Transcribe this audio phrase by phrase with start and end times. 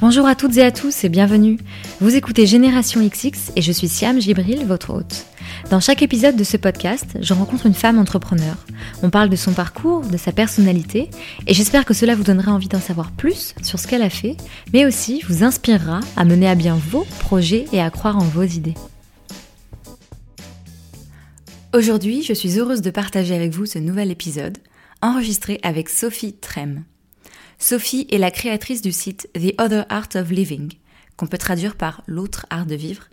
[0.00, 1.58] Bonjour à toutes et à tous et bienvenue.
[2.00, 5.26] Vous écoutez Génération XX et je suis Siam Gibril, votre hôte.
[5.68, 8.56] Dans chaque épisode de ce podcast, je rencontre une femme entrepreneur.
[9.02, 11.10] On parle de son parcours, de sa personnalité
[11.46, 14.38] et j'espère que cela vous donnera envie d'en savoir plus sur ce qu'elle a fait,
[14.72, 18.44] mais aussi vous inspirera à mener à bien vos projets et à croire en vos
[18.44, 18.76] idées.
[21.74, 24.56] Aujourd'hui, je suis heureuse de partager avec vous ce nouvel épisode,
[25.02, 26.84] enregistré avec Sophie Trem.
[27.62, 30.72] Sophie est la créatrice du site The Other Art of Living,
[31.18, 33.04] qu'on peut traduire par l'autre art de vivre,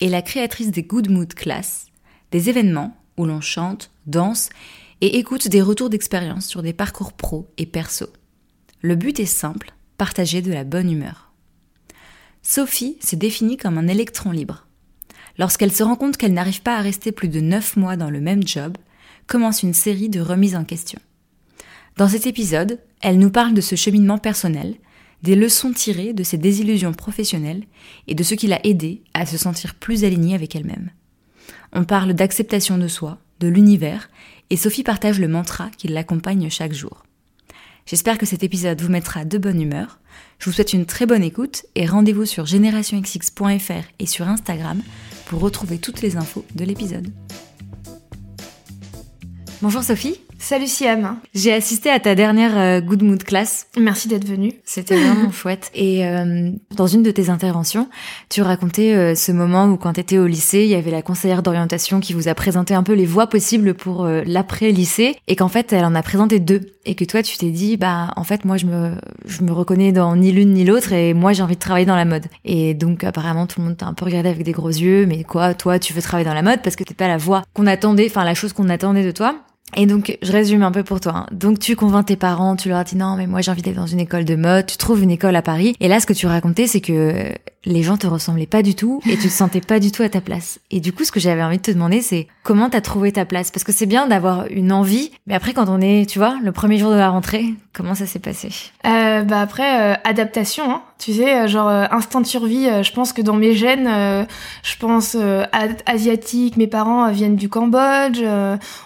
[0.00, 1.86] et la créatrice des Good Mood Class,
[2.32, 4.50] des événements où l'on chante, danse
[5.02, 8.06] et écoute des retours d'expérience sur des parcours pro et perso.
[8.80, 11.30] Le but est simple, partager de la bonne humeur.
[12.42, 14.66] Sophie s'est définie comme un électron libre.
[15.38, 18.20] Lorsqu'elle se rend compte qu'elle n'arrive pas à rester plus de 9 mois dans le
[18.20, 18.76] même job,
[19.28, 20.98] commence une série de remises en question.
[21.98, 24.76] Dans cet épisode, elle nous parle de ce cheminement personnel,
[25.22, 27.64] des leçons tirées de ses désillusions professionnelles
[28.06, 30.90] et de ce qui l'a aidé à se sentir plus alignée avec elle-même.
[31.72, 34.08] On parle d'acceptation de soi, de l'univers,
[34.50, 37.04] et Sophie partage le mantra qui l'accompagne chaque jour.
[37.86, 39.98] J'espère que cet épisode vous mettra de bonne humeur.
[40.38, 44.82] Je vous souhaite une très bonne écoute et rendez-vous sur générationxx.fr et sur Instagram
[45.26, 47.08] pour retrouver toutes les infos de l'épisode.
[49.62, 50.20] Bonjour Sophie.
[50.42, 51.18] Salut Siam.
[51.36, 53.68] J'ai assisté à ta dernière euh, Good Mood class.
[53.78, 54.54] Merci d'être venue.
[54.64, 55.70] C'était vraiment chouette.
[55.72, 57.88] Et euh, dans une de tes interventions,
[58.28, 61.00] tu racontais euh, ce moment où quand tu étais au lycée, il y avait la
[61.00, 65.46] conseillère d'orientation qui vous a présenté un peu les voies possibles pour l'après-lycée et qu'en
[65.46, 68.44] fait, elle en a présenté deux et que toi tu t'es dit bah en fait
[68.44, 71.54] moi je me je me reconnais dans ni l'une ni l'autre et moi j'ai envie
[71.54, 72.26] de travailler dans la mode.
[72.44, 75.22] Et donc apparemment tout le monde t'a un peu regardé avec des gros yeux mais
[75.22, 77.68] quoi toi tu veux travailler dans la mode parce que t'es pas la voie qu'on
[77.68, 79.36] attendait enfin la chose qu'on attendait de toi.
[79.76, 81.12] Et donc, je résume un peu pour toi.
[81.16, 81.26] Hein.
[81.32, 83.86] Donc, tu convaincs tes parents, tu leur dis non, mais moi j'ai envie d'aller dans
[83.86, 85.74] une école de mode, tu trouves une école à Paris.
[85.80, 87.32] Et là, ce que tu racontais, c'est que
[87.64, 90.08] les gens te ressemblaient pas du tout et tu te sentais pas du tout à
[90.08, 90.58] ta place.
[90.70, 93.24] Et du coup, ce que j'avais envie de te demander, c'est comment t'as trouvé ta
[93.24, 93.50] place?
[93.50, 96.52] Parce que c'est bien d'avoir une envie, mais après, quand on est, tu vois, le
[96.52, 98.48] premier jour de la rentrée, comment ça s'est passé?
[98.86, 100.64] Euh, Bah après, euh, adaptation.
[100.70, 100.82] Hein.
[100.98, 102.68] Tu sais, euh, genre euh, instinct de survie.
[102.82, 104.26] je pense que dans mes gènes,
[104.62, 105.16] je pense
[105.86, 106.56] asiatique.
[106.56, 108.20] Mes parents viennent du Cambodge.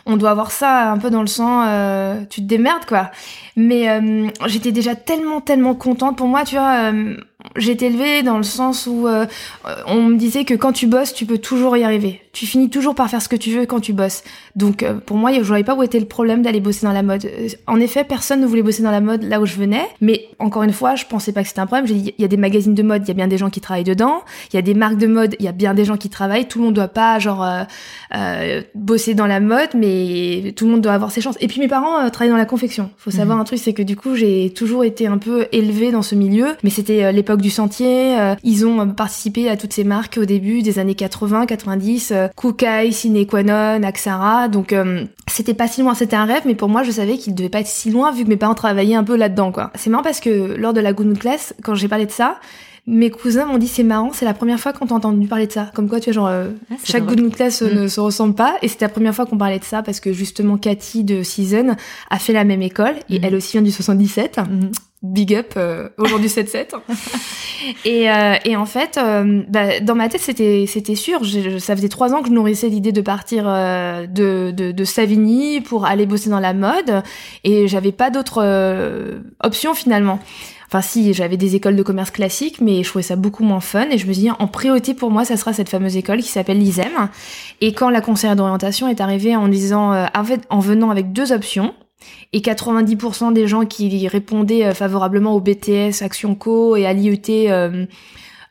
[0.07, 1.63] on doit avoir ça un peu dans le sang.
[2.31, 3.11] tu te démerdes quoi.
[3.57, 3.89] Mais
[4.47, 6.17] j'étais déjà tellement, tellement contente.
[6.17, 6.93] Pour moi, tu vois
[7.57, 9.27] été élevée dans le sens où euh,
[9.87, 12.23] on me disait que quand tu bosses, tu peux toujours y arriver.
[12.37, 14.23] Tu finis toujours par faire ce que tu veux quand tu bosses.
[14.57, 17.03] Donc euh, pour moi, je voyais pas où était le problème d'aller bosser dans la
[17.03, 17.25] mode.
[17.25, 20.29] Euh, en effet, personne ne voulait bosser dans la mode là où je venais, mais
[20.39, 21.87] encore une fois, je pensais pas que c'était un problème.
[21.87, 23.49] J'ai dit, il y a des magazines de mode, il y a bien des gens
[23.49, 24.21] qui travaillent dedans.
[24.53, 26.47] Il y a des marques de mode, il y a bien des gens qui travaillent.
[26.47, 27.43] Tout le monde doit pas genre
[28.75, 31.39] bosser dans la mode, mais tout le monde doit avoir ses chances.
[31.41, 32.91] Et puis mes parents travaillent dans la confection.
[32.99, 33.41] Faut savoir mhm.
[33.41, 36.49] un truc, c'est que du coup, j'ai toujours été un peu élevée dans ce milieu,
[36.63, 38.19] mais c'était l'époque du Sentier.
[38.19, 42.33] Euh, ils ont participé à toutes ces marques au début des années 80, 90, euh,
[42.37, 44.49] Kukai, Axara.
[44.49, 47.35] Donc euh, c'était pas si loin, c'était un rêve, mais pour moi je savais qu'il
[47.35, 49.71] devait pas être si loin vu que mes parents travaillaient un peu là-dedans quoi.
[49.75, 52.39] C'est marrant parce que lors de la Good Mood Class, quand j'ai parlé de ça,
[52.87, 55.53] mes cousins m'ont dit c'est marrant, c'est la première fois qu'on t'a entendu parler de
[55.53, 55.71] ça.
[55.75, 58.57] Comme quoi, tu vois, genre, ah, chaque Good Mood Class ne se ressemble pas.
[58.63, 61.75] Et c'était la première fois qu'on parlait de ça parce que justement, Cathy de Season
[62.11, 63.25] a fait la même école et mm.
[63.25, 64.39] elle aussi vient du 77
[65.03, 66.75] big up euh, aujourd'hui 7-7
[67.85, 71.21] et, euh, et en fait euh, bah, dans ma tête c'était c'était sûr
[71.61, 75.61] ça faisait trois ans que je nourrissais l'idée de partir euh, de, de, de Savigny
[75.61, 77.03] pour aller bosser dans la mode
[77.45, 78.43] et j'avais pas d'autre
[79.43, 80.19] option finalement
[80.69, 83.87] Enfin si, j'avais des écoles de commerce classiques, mais je trouvais ça beaucoup moins fun.
[83.93, 86.59] Et je me dis, en priorité pour moi, ça sera cette fameuse école qui s'appelle
[86.59, 87.09] l'ISEM.
[87.61, 91.31] Et quand la conseillère d'orientation est arrivée en disant, en fait, en venant avec deux
[91.31, 91.73] options,
[92.33, 97.51] et 90% des gens qui répondaient euh, favorablement au BTS, Action Co et à l'IET
[97.51, 97.87] euh,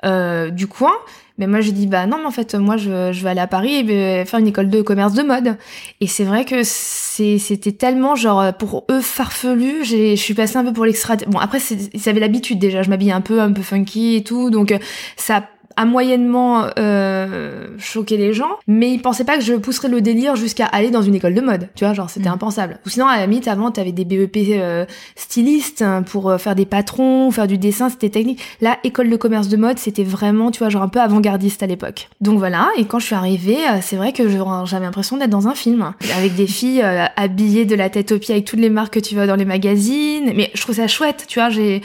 [0.04, 0.94] euh, du coin,
[1.38, 3.48] mais moi j'ai dit bah non mais en fait moi je, je vais aller à
[3.48, 5.58] Paris et faire une école de commerce de mode.
[6.00, 9.84] Et c'est vrai que c'était tellement genre pour eux farfelu.
[9.84, 11.60] Je suis passée un peu pour l'extra bon après
[11.94, 12.84] ils avaient l'habitude déjà.
[12.84, 14.50] Je m'habillais un peu un peu funky et tout.
[14.50, 14.74] Donc
[15.18, 15.44] ça
[15.78, 20.36] a moyennement euh, choqué les gens, mais ils pensaient pas que je pousserais le délire
[20.36, 21.70] jusqu'à aller dans une école de mode.
[21.76, 22.34] Tu vois, genre c'était mm.
[22.34, 22.80] impensable.
[22.86, 24.86] Ou sinon, à la limite, avant, t'avais des BEP euh,
[25.16, 28.42] stylistes hein, pour euh, faire des patrons, faire du dessin, c'était technique.
[28.62, 31.68] Là, école de commerce de mode, c'était vraiment, tu vois, genre un peu avant-gardiste à
[31.68, 32.10] l'époque.
[32.22, 34.24] Donc voilà, et quand je suis arrivée, euh, c'est vrai que
[34.66, 36.84] j'avais l'impression d'être dans un film, avec des filles
[37.16, 39.46] habillées de la tête aux pieds avec toutes les marques que tu vois dans les
[39.46, 40.32] magazines.
[40.36, 41.82] Mais je trouve ça chouette, tu vois, j'ai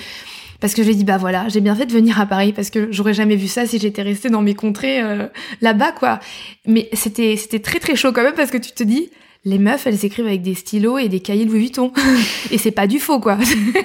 [0.61, 2.93] parce que j'ai dit bah voilà, j'ai bien fait de venir à Paris parce que
[2.93, 5.27] j'aurais jamais vu ça si j'étais restée dans mes contrées euh,
[5.61, 6.21] là-bas quoi.
[6.67, 9.11] Mais c'était c'était très très chaud quand même parce que tu te dis
[9.45, 11.93] les meufs, elles écrivent avec des stylos et des cahiers Louis Vuitton.
[12.51, 13.39] et c'est pas du faux, quoi.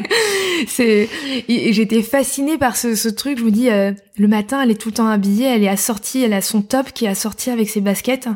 [0.67, 1.07] c'est,
[1.47, 3.39] j'étais fascinée par ce, ce, truc.
[3.39, 6.21] Je me dis, euh, le matin, elle est tout le temps habillée, elle est assortie,
[6.21, 8.27] elle a son top qui est assorti avec ses baskets.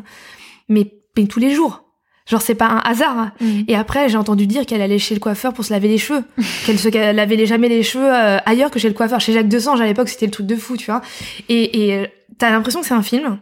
[0.68, 1.84] Mais, mais tous les jours.
[2.30, 3.32] Genre c'est pas un hasard.
[3.40, 3.62] Mm.
[3.66, 6.22] Et après j'ai entendu dire qu'elle allait chez le coiffeur pour se laver les cheveux,
[6.64, 9.20] qu'elle se lavait jamais les cheveux euh, ailleurs que chez le coiffeur.
[9.20, 11.02] Chez Jacques Desange à l'époque c'était le truc de fou, tu vois.
[11.48, 12.06] Et, et euh,
[12.38, 13.40] t'as l'impression que c'est un film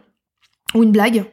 [0.73, 1.23] ou une blague,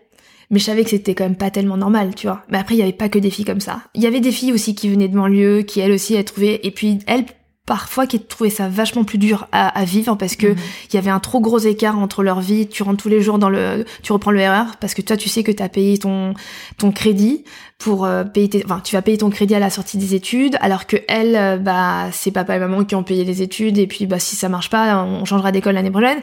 [0.50, 2.43] mais je savais que c'était quand même pas tellement normal, tu vois.
[2.50, 3.81] Mais après il y avait pas que des filles comme ça.
[3.94, 6.61] Il y avait des filles aussi qui venaient de banlieue, qui elles aussi elles trouvaient.
[6.62, 7.25] Et puis elles
[7.67, 10.59] parfois qui trouvaient ça vachement plus dur à, à vivre parce que il mhm.
[10.95, 12.69] y avait un trop gros écart entre leur vie.
[12.69, 15.29] Tu rentres tous les jours dans le, tu reprends le RR parce que toi tu
[15.29, 16.35] sais que tu as payé ton
[16.79, 17.45] ton crédit
[17.79, 20.57] pour euh, payer tes, enfin tu vas payer ton crédit à la sortie des études
[20.61, 23.87] alors que elle euh, bah c'est papa et maman qui ont payé les études et
[23.89, 26.19] puis bah si ça marche pas on changera d'école l'année prochaine.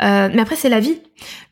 [0.00, 1.00] Euh, mais après c'est la vie.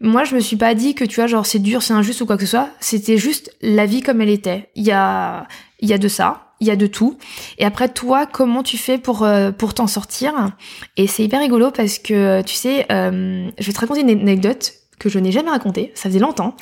[0.00, 2.26] Moi je me suis pas dit que tu vois genre c'est dur c'est injuste ou
[2.26, 2.68] quoi que ce soit.
[2.78, 4.68] C'était juste la vie comme elle était.
[4.76, 5.48] Il y a
[5.80, 7.18] il y a de ça il y a de tout.
[7.58, 10.52] Et après, toi, comment tu fais pour, euh, pour t'en sortir?
[10.96, 14.72] Et c'est hyper rigolo parce que, tu sais, euh, je vais te raconter une anecdote
[15.02, 16.54] que je n'ai jamais racontée, ça faisait longtemps.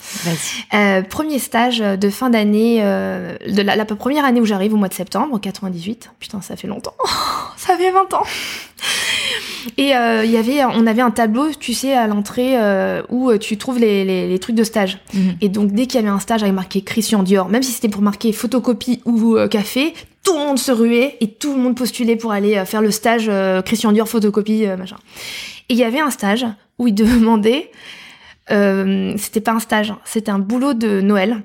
[0.72, 4.78] Euh, premier stage de fin d'année, euh, de la, la, première année où j'arrive au
[4.78, 6.10] mois de septembre, 98.
[6.18, 6.94] Putain, ça fait longtemps.
[7.58, 8.24] ça fait 20 ans.
[9.76, 13.58] Et euh, y avait, on avait un tableau, tu sais, à l'entrée euh, où tu
[13.58, 14.98] trouves les, les, les, trucs de stage.
[15.12, 15.36] Mhm.
[15.42, 17.90] Et donc dès qu'il y avait un stage avec marqué Christian Dior, même si c'était
[17.90, 19.92] pour marquer photocopie ou euh, café,
[20.24, 23.30] tout le monde se ruait et tout le monde postulait pour aller faire le stage
[23.64, 24.96] Christian Dior photocopie machin.
[25.68, 26.46] Et il y avait un stage
[26.78, 26.94] où il
[28.50, 31.42] demandait, c'était pas un stage, hein, c'était un boulot de Noël,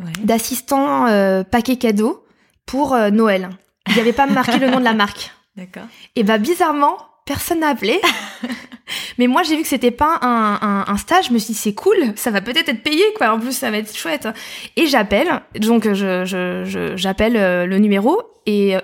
[0.00, 0.12] ouais.
[0.22, 1.06] d'assistant
[1.50, 2.24] paquet cadeau
[2.66, 3.50] pour Noël.
[3.88, 5.32] Il n'y avait pas marqué le nom de la marque.
[5.56, 5.82] D'accord.
[6.16, 6.96] Et bah bizarrement,
[7.26, 8.00] personne n'a appelé.
[9.18, 11.28] Mais moi, j'ai vu que c'était pas un, un, un, stage.
[11.28, 13.32] Je me suis dit, c'est cool, ça va peut-être être payé, quoi.
[13.32, 14.28] En plus, ça va être chouette.
[14.76, 15.42] Et j'appelle.
[15.58, 18.80] Donc, je, je, j'appelle euh, le numéro et euh,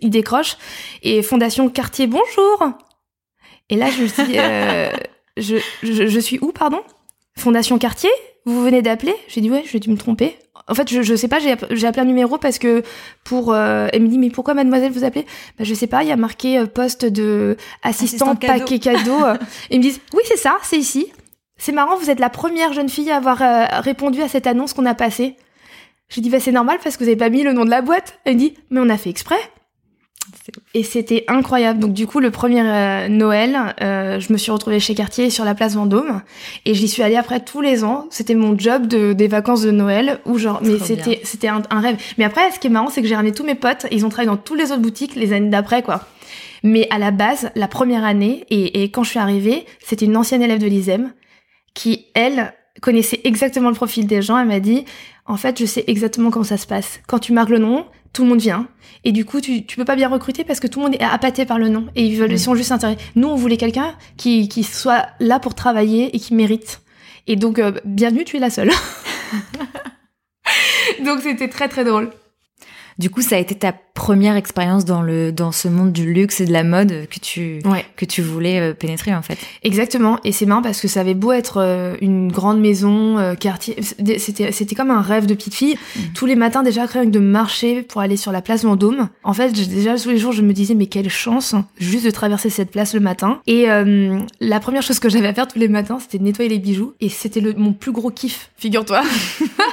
[0.00, 0.56] il décroche.
[1.02, 2.72] Et Fondation Quartier, bonjour.
[3.70, 4.90] Et là, je me dis, euh,
[5.36, 6.82] je, je, je suis où, pardon?
[7.38, 8.10] Fondation Quartier
[8.44, 9.14] Vous venez d'appeler?
[9.28, 10.36] J'ai dit, ouais, j'ai dû me tromper.
[10.66, 12.82] En fait, je, je sais pas, j'ai appelé un numéro parce que
[13.24, 13.54] pour.
[13.54, 15.24] Euh, elle me dit, mais pourquoi mademoiselle vous appelez?
[15.58, 19.18] Bah, Je sais pas, il y a marqué euh, poste de assistant, paquet cadeau.
[19.70, 21.10] ils me disent, oui, c'est ça, c'est ici.
[21.56, 24.74] C'est marrant, vous êtes la première jeune fille à avoir euh, répondu à cette annonce
[24.74, 25.36] qu'on a passée.
[26.08, 27.82] J'ai dit, bah, c'est normal parce que vous avez pas mis le nom de la
[27.82, 28.18] boîte.
[28.24, 29.40] Elle me dit, mais on a fait exprès.
[30.74, 31.78] Et c'était incroyable.
[31.78, 35.44] Donc du coup, le premier euh, Noël, euh, je me suis retrouvée chez Cartier sur
[35.44, 36.22] la place Vendôme
[36.64, 38.06] et j'y suis allée après tous les ans.
[38.10, 41.96] C'était mon job de, des vacances de Noël où genre, mais c'était c'était un, rêve.
[42.18, 43.86] Mais après, ce qui est marrant, c'est que j'ai ramené tous mes potes.
[43.90, 46.02] Ils ont travaillé dans toutes les autres boutiques les années d'après, quoi.
[46.62, 50.16] Mais à la base, la première année et, et quand je suis arrivée, c'était une
[50.16, 51.12] ancienne élève de l'ISEM
[51.74, 54.38] qui elle connaissait exactement le profil des gens.
[54.38, 54.84] Elle m'a dit,
[55.26, 57.00] en fait, je sais exactement comment ça se passe.
[57.06, 58.68] Quand tu marques le nom, tout le monde vient.
[59.04, 61.04] Et du coup, tu, tu peux pas bien recruter parce que tout le monde est
[61.04, 61.86] appâté par le nom.
[61.94, 62.98] Et ils veulent, ils sont juste intéressés.
[63.14, 66.80] Nous, on voulait quelqu'un qui, qui soit là pour travailler et qui mérite.
[67.26, 68.70] Et donc, euh, bienvenue, tu es la seule.
[71.04, 72.10] donc, c'était très, très drôle.
[72.98, 76.40] Du coup, ça a été ta première expérience dans le dans ce monde du luxe
[76.40, 77.60] et de la mode que tu
[77.96, 79.38] que tu voulais euh, pénétrer en fait.
[79.64, 80.20] Exactement.
[80.22, 83.76] Et c'est marrant parce que ça avait beau être euh, une grande maison, euh, quartier,
[83.82, 85.74] c'était c'était comme un rêve de petite fille.
[85.74, 86.00] Mm.
[86.14, 89.08] Tous les matins déjà rien que de marcher pour aller sur la place Vendôme.
[89.24, 92.50] En fait, déjà tous les jours, je me disais mais quelle chance juste de traverser
[92.50, 93.40] cette place le matin.
[93.48, 93.66] Et
[94.40, 96.94] la première chose que j'avais à faire tous les matins, c'était de nettoyer les bijoux.
[97.00, 99.02] Et c'était mon plus gros kiff, figure-toi.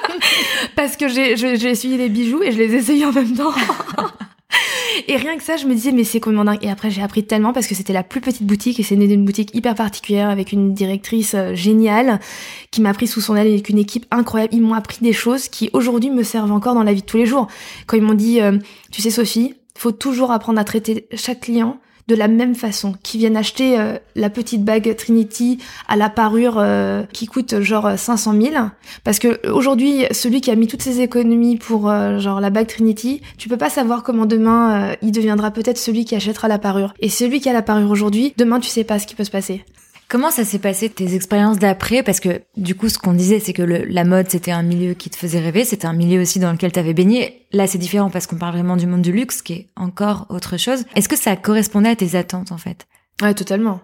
[0.76, 3.54] parce que j'ai j'ai essuyé les bijoux et je les essayais en même temps.
[5.08, 6.64] et rien que ça, je me disais, mais c'est complètement dingue.
[6.64, 9.26] Et après, j'ai appris tellement parce que c'était la plus petite boutique et c'est une
[9.26, 12.20] boutique hyper particulière avec une directrice euh, géniale
[12.72, 14.54] qui m'a pris sous son aile avec une équipe incroyable.
[14.54, 17.18] Ils m'ont appris des choses qui aujourd'hui me servent encore dans la vie de tous
[17.18, 17.48] les jours.
[17.88, 18.58] Quand ils m'ont dit, euh,
[18.92, 23.18] tu sais, Sophie, faut toujours apprendre à traiter chaque client de la même façon, qui
[23.18, 25.58] viennent acheter euh, la petite bague Trinity
[25.88, 28.54] à la parure euh, qui coûte genre 500 000,
[29.04, 32.68] parce que aujourd'hui celui qui a mis toutes ses économies pour euh, genre la bague
[32.68, 36.94] Trinity, tu peux pas savoir comment demain il deviendra peut-être celui qui achètera la parure.
[37.00, 39.32] Et celui qui a la parure aujourd'hui, demain tu sais pas ce qui peut se
[39.32, 39.64] passer.
[40.08, 42.04] Comment ça s'est passé tes expériences d'après?
[42.04, 45.10] Parce que du coup, ce qu'on disait, c'est que la mode, c'était un milieu qui
[45.10, 47.48] te faisait rêver, c'était un milieu aussi dans lequel tu avais baigné.
[47.52, 50.58] Là, c'est différent parce qu'on parle vraiment du monde du luxe, qui est encore autre
[50.58, 50.86] chose.
[50.96, 52.86] Est-ce que ça correspondait à tes attentes en fait?
[53.22, 53.82] Ouais, totalement.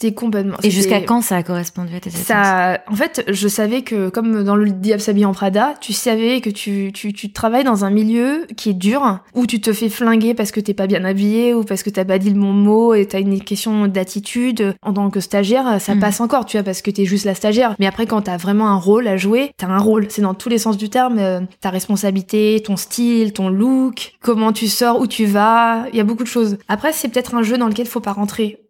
[0.00, 0.56] C'était complètement.
[0.62, 2.22] Et jusqu'à quand ça a correspondu à tes attentes?
[2.22, 6.40] ça, en fait, je savais que, comme dans le Diable s'habille en Prada, tu savais
[6.40, 9.88] que tu, tu, tu travailles dans un milieu qui est dur, où tu te fais
[9.88, 12.52] flinguer parce que t'es pas bien habillé ou parce que t'as pas dit le bon
[12.52, 14.74] mot et t'as une question d'attitude.
[14.82, 16.00] En tant que stagiaire, ça Mhm.
[16.00, 17.74] passe encore, tu vois, parce que t'es juste la stagiaire.
[17.80, 20.06] Mais après, quand t'as vraiment un rôle à jouer, t'as un rôle.
[20.10, 21.18] C'est dans tous les sens du terme.
[21.18, 25.86] euh, ta responsabilité, ton style, ton look, comment tu sors, où tu vas.
[25.92, 26.58] Il y a beaucoup de choses.
[26.68, 28.60] Après, c'est peut-être un jeu dans lequel faut pas rentrer.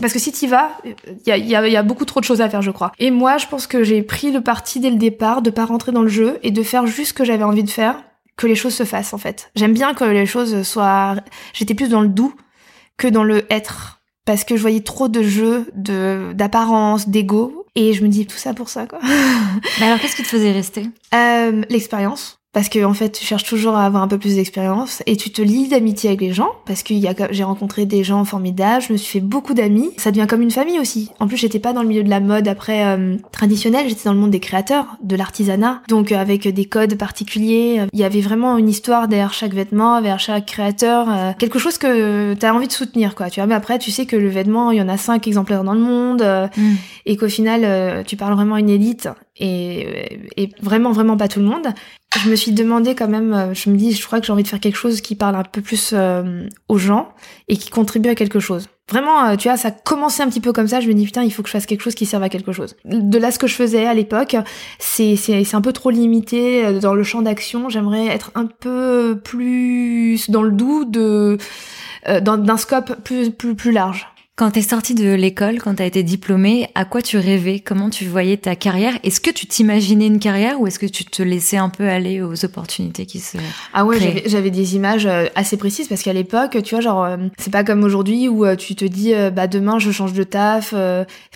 [0.00, 0.94] Parce que si t'y vas, il
[1.26, 2.92] y a, y a- y a beaucoup trop de choses à faire, je crois.
[2.98, 5.92] Et moi, je pense que j'ai pris le parti dès le départ de pas rentrer
[5.92, 8.02] dans le jeu et de faire juste ce que j'avais envie de faire,
[8.36, 9.50] que les choses se fassent en fait.
[9.54, 11.16] J'aime bien que les choses soient.
[11.52, 12.34] J'étais plus dans le doux
[12.96, 17.92] que dans le être, parce que je voyais trop de jeux, de d'apparence, d'ego, et
[17.92, 18.98] je me dis tout ça pour ça quoi.
[19.80, 20.86] Mais alors, qu'est-ce qui te faisait rester?
[21.14, 22.39] Euh, L'expérience.
[22.52, 25.30] Parce que en fait, tu cherches toujours à avoir un peu plus d'expérience et tu
[25.30, 28.24] te lis d'amitié avec les gens parce que il y a, j'ai rencontré des gens
[28.24, 29.90] formidables, je me suis fait beaucoup d'amis.
[29.98, 31.10] Ça devient comme une famille aussi.
[31.20, 34.12] En plus, j'étais pas dans le milieu de la mode après euh, traditionnel, j'étais dans
[34.12, 37.86] le monde des créateurs, de l'artisanat, donc euh, avec des codes particuliers.
[37.92, 41.78] Il y avait vraiment une histoire derrière chaque vêtement, derrière chaque créateur, euh, quelque chose
[41.78, 43.30] que t'as envie de soutenir, quoi.
[43.30, 45.62] Tu vois, mais après, tu sais que le vêtement, il y en a cinq exemplaires
[45.64, 46.22] dans le monde.
[46.22, 46.74] euh, Mm.
[47.06, 49.08] et qu'au final euh, tu parles vraiment à une élite
[49.40, 51.68] et, et vraiment vraiment pas tout le monde.
[52.22, 54.42] Je me suis demandé quand même, euh, je me dis, je crois que j'ai envie
[54.42, 57.12] de faire quelque chose qui parle un peu plus euh, aux gens
[57.48, 58.68] et qui contribue à quelque chose.
[58.90, 60.80] Vraiment, euh, tu vois, ça a commencé un petit peu comme ça.
[60.80, 62.50] Je me dis putain, il faut que je fasse quelque chose qui serve à quelque
[62.50, 62.74] chose.
[62.84, 64.36] De là, ce que je faisais à l'époque,
[64.80, 67.68] c'est c'est un peu trop limité euh, dans le champ d'action.
[67.68, 71.38] J'aimerais être un peu plus dans le doux de
[72.08, 74.08] euh, d'un scope plus plus plus large.
[74.40, 77.60] Quand t'es sortie de l'école, quand t'as été diplômée, à quoi tu rêvais?
[77.60, 78.94] Comment tu voyais ta carrière?
[79.02, 82.22] Est-ce que tu t'imaginais une carrière ou est-ce que tu te laissais un peu aller
[82.22, 83.36] aux opportunités qui se...
[83.74, 87.18] Ah ouais, j'avais- des images euh, assez précises parce qu'à l'époque, tu vois, genre, euh,
[87.36, 90.72] c'est pas comme aujourd'hui où euh, tu te dis, bah demain je change de taf.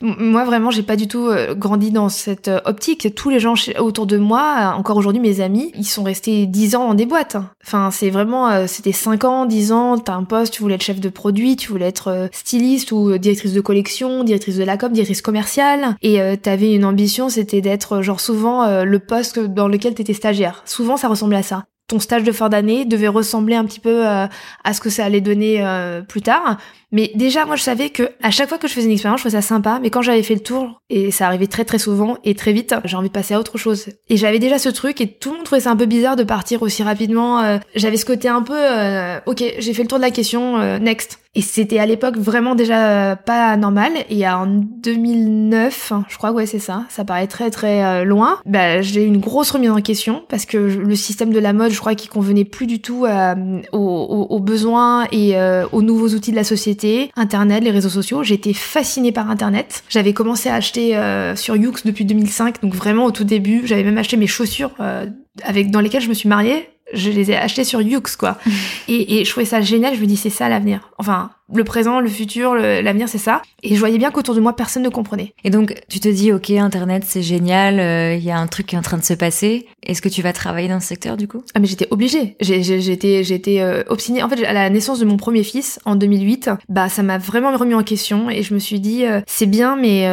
[0.00, 3.14] moi vraiment, j'ai pas du tout grandi dans cette optique.
[3.14, 6.88] Tous les gens autour de moi, encore aujourd'hui mes amis, ils sont restés 10 ans
[6.88, 7.37] dans des boîtes.
[7.66, 11.00] Enfin, c'est vraiment, c'était 5 ans, 10 ans, t'as un poste, tu voulais être chef
[11.00, 15.22] de produit, tu voulais être styliste euh, directrice de collection, directrice de la com, directrice
[15.22, 19.68] commerciale, et euh, t'avais une ambition, c'était d'être euh, genre souvent euh, le poste dans
[19.68, 20.62] lequel t'étais stagiaire.
[20.64, 24.08] Souvent, ça ressemblait à ça ton stage de fin d'année devait ressembler un petit peu
[24.08, 24.26] euh,
[24.64, 25.62] à ce que ça allait donner
[26.08, 26.56] plus tard.
[26.94, 29.24] Mais déjà, moi, je savais que à chaque fois que je faisais une expérience, je
[29.26, 29.78] trouvais ça sympa.
[29.82, 32.74] Mais quand j'avais fait le tour, et ça arrivait très très souvent et très vite,
[32.84, 33.86] j'ai envie de passer à autre chose.
[34.08, 36.24] Et j'avais déjà ce truc, et tout le monde trouvait ça un peu bizarre de
[36.24, 37.40] partir aussi rapidement.
[37.40, 40.58] euh, j'avais ce côté un peu, euh, ok, j'ai fait le tour de la question,
[40.58, 41.18] euh, next.
[41.36, 43.90] Et c'était à l'époque vraiment déjà euh, pas normal.
[44.08, 46.84] Et en 2009, je crois, ouais, c'est ça.
[46.88, 48.38] Ça paraît très très euh, loin.
[48.46, 51.72] Bah, j'ai eu une grosse remise en question parce que le système de la mode,
[51.72, 55.34] je crois, qu'il convenait plus du tout aux, aux- aux besoins et
[55.72, 56.83] aux nouveaux outils de la société,
[57.16, 58.22] Internet, les réseaux sociaux.
[58.22, 59.84] J'étais fascinée par Internet.
[59.88, 63.62] J'avais commencé à acheter euh, sur Yux depuis 2005, donc vraiment au tout début.
[63.66, 65.06] J'avais même acheté mes chaussures euh,
[65.42, 66.68] avec dans lesquelles je me suis mariée.
[66.94, 68.38] Je les ai achetées sur Yux, quoi.
[68.88, 69.94] Et, et je trouvais ça génial.
[69.94, 70.90] Je me dis, c'est ça l'avenir.
[70.98, 73.42] Enfin, le présent, le futur, l'avenir, c'est ça.
[73.62, 75.34] Et je voyais bien qu'autour de moi, personne ne comprenait.
[75.44, 78.66] Et donc, tu te dis, ok, Internet, c'est génial, euh, il y a un truc
[78.66, 79.66] qui est en train de se passer.
[79.82, 81.42] Est-ce que tu vas travailler dans ce secteur, du coup?
[81.54, 82.36] Ah mais j'étais obligée.
[82.40, 84.22] J'étais j'étais euh, obstinée.
[84.22, 87.54] En fait, à la naissance de mon premier fils en 2008, bah ça m'a vraiment
[87.56, 90.04] remis en question et je me suis dit euh, c'est bien, mais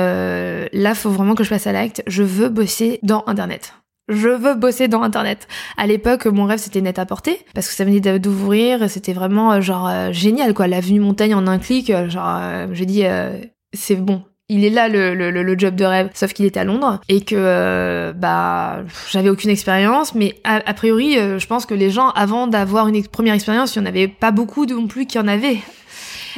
[0.73, 2.03] là faut vraiment que je passe à l'acte.
[2.07, 3.73] Je veux bosser dans Internet.
[4.11, 5.47] Je veux bosser dans Internet.
[5.77, 8.89] À l'époque, mon rêve c'était net à porter parce que ça venait d'ouvrir.
[8.89, 10.67] C'était vraiment euh, genre euh, génial quoi.
[10.67, 11.89] L'avenue Montagne en un clic.
[11.89, 12.39] euh, Genre
[12.73, 13.03] j'ai dit
[13.73, 14.23] c'est bon.
[14.49, 17.21] Il est là le, le, le- job de rêve, sauf qu'il était à Londres et
[17.21, 22.47] que bah j'avais aucune expérience, mais a, a priori je pense que les gens avant
[22.47, 25.59] d'avoir une première expérience, il y en avait pas beaucoup non plus qui en avaient.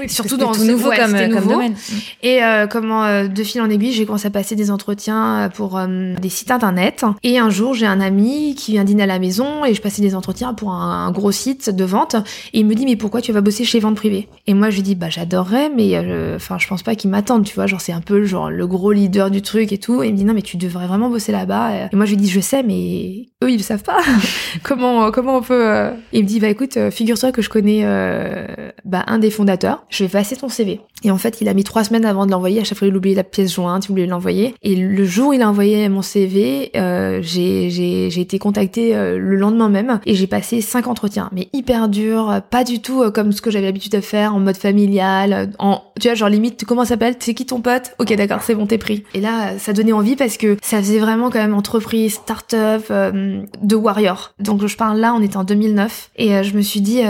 [0.07, 1.53] Surtout dans tout nouveau ouais, comme, c'était comme nouveau.
[1.53, 1.75] domaine.
[2.21, 5.49] Et euh, comment euh, de fil en aiguille, j'ai commencé à passer des entretiens euh,
[5.49, 7.05] pour euh, des sites internet.
[7.23, 10.01] Et un jour, j'ai un ami qui vient dîner à la maison et je passais
[10.01, 12.15] des entretiens pour un, un gros site de vente.
[12.53, 14.27] Et il me dit mais pourquoi tu vas bosser chez vente privée?
[14.47, 17.45] Et moi je lui dis bah j'adorerais, mais euh, enfin je pense pas qu'ils m'attendent,
[17.45, 17.67] tu vois.
[17.67, 20.03] Genre c'est un peu genre le gros leader du truc et tout.
[20.03, 21.87] Et il me dit non mais tu devrais vraiment bosser là-bas.
[21.91, 23.99] Et moi je lui dis je sais, mais eux ils le savent pas.
[24.63, 28.45] comment comment on peut euh Il me dit bah écoute, figure-toi que je connais euh,
[28.85, 29.82] bah, un des fondateurs.
[29.89, 30.81] Je vais passer ton CV.
[31.03, 32.61] Et en fait, il a mis trois semaines avant de l'envoyer.
[32.61, 34.55] À chaque fois, il oubliait la pièce jointe, il voulait l'envoyer.
[34.63, 39.35] Et le jour où il a envoyé mon CV, euh, j'ai été contactée euh, le
[39.35, 43.31] lendemain même et j'ai passé cinq entretiens, mais hyper dur, pas du tout euh, comme
[43.31, 46.65] ce que j'avais l'habitude de faire en mode familial, euh, en tu vois genre limite
[46.65, 47.93] comment ça s'appelle, c'est qui ton pote?
[47.99, 49.03] Ok d'accord, c'est bon, t'es pris.
[49.13, 53.41] Et là, ça donnait envie parce que ça faisait vraiment quand même entreprise, start-up, euh,
[53.61, 54.33] de warrior.
[54.39, 57.01] Donc je parle là, on était en 2009 et euh, je me suis dit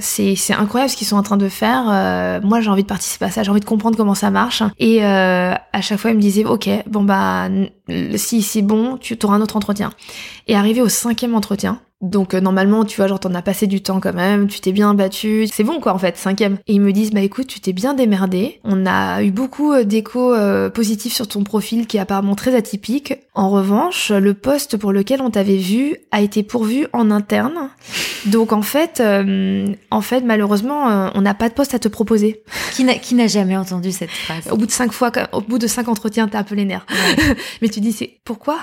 [0.00, 1.88] c'est incroyable ce qu'ils sont en train de faire.
[1.94, 4.62] Euh, moi j'ai envie de participer se passe, j'ai envie de comprendre comment ça marche.
[4.78, 7.48] Et euh, à chaque fois, il me disait, ok, bon bah
[8.16, 9.90] si c'est bon, tu auras un autre entretien.
[10.46, 13.82] Et arrivé au cinquième entretien, donc euh, normalement, tu vois, genre t'en as passé du
[13.82, 16.58] temps quand même, tu t'es bien battu, c'est bon quoi en fait, cinquième.
[16.66, 19.84] Et ils me disent, bah écoute, tu t'es bien démerdé, on a eu beaucoup euh,
[19.84, 23.14] d'échos euh, positifs sur ton profil qui est apparemment très atypique.
[23.34, 27.70] En revanche, le poste pour lequel on t'avait vu a été pourvu en interne.
[28.26, 29.02] Donc en fait,
[29.90, 32.42] en fait malheureusement, on n'a pas de poste à te proposer.
[32.74, 34.48] Qui n'a, jamais entendu cette phrase?
[34.50, 36.86] Au bout de cinq fois, au bout de cinq entretiens, t'as un peu les nerfs.
[37.62, 38.58] Mais tu dis, c'est pourquoi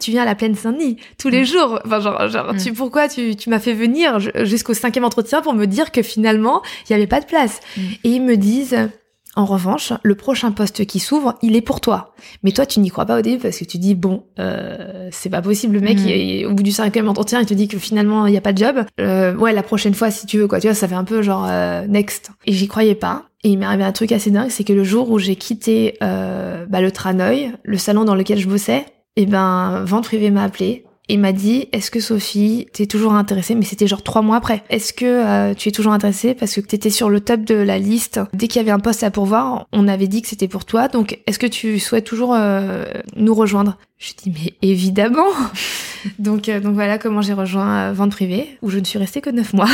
[0.00, 1.46] tu viens à la plaine Saint-Denis tous les mm.
[1.46, 1.80] jours?
[1.84, 2.74] Enfin, genre, genre tu, mm.
[2.74, 6.92] pourquoi tu, tu m'as fait venir jusqu'au cinquième entretien pour me dire que finalement, il
[6.92, 7.60] n'y avait pas de place?
[7.76, 7.80] Mm.
[8.04, 8.88] Et ils me disent,
[9.34, 12.14] en revanche, le prochain poste qui s'ouvre, il est pour toi.
[12.42, 15.30] Mais toi, tu n'y crois pas au début parce que tu dis, bon, euh, c'est
[15.30, 15.74] pas possible.
[15.74, 15.98] Le mec,
[16.46, 18.58] au bout du cinquième entretien, il te dit que finalement, il n'y a pas de
[18.58, 18.84] job.
[19.00, 20.60] Euh, ouais, la prochaine fois, si tu veux, quoi.
[20.60, 22.30] Tu vois, ça fait un peu genre euh, next.
[22.44, 23.24] Et j'y croyais pas.
[23.42, 25.96] Et il m'est arrivé un truc assez dingue, c'est que le jour où j'ai quitté
[26.02, 28.86] euh, bah, le Tranoï, le salon dans lequel je bossais,
[29.16, 33.12] et eh ben, vente privée m'a appelé et m'a dit est-ce que Sophie t'es toujours
[33.12, 33.54] intéressée?
[33.54, 34.64] Mais c'était genre trois mois après.
[34.70, 36.32] Est-ce que euh, tu es toujours intéressée?
[36.32, 38.18] Parce que t'étais sur le top de la liste.
[38.32, 40.88] Dès qu'il y avait un poste à pourvoir on avait dit que c'était pour toi.
[40.88, 43.76] Donc est-ce que tu souhaites toujours euh, nous rejoindre?
[43.98, 45.28] Je dis mais évidemment!
[46.18, 49.30] Donc euh, donc voilà comment j'ai rejoint vente privée où je ne suis restée que
[49.30, 49.68] neuf mois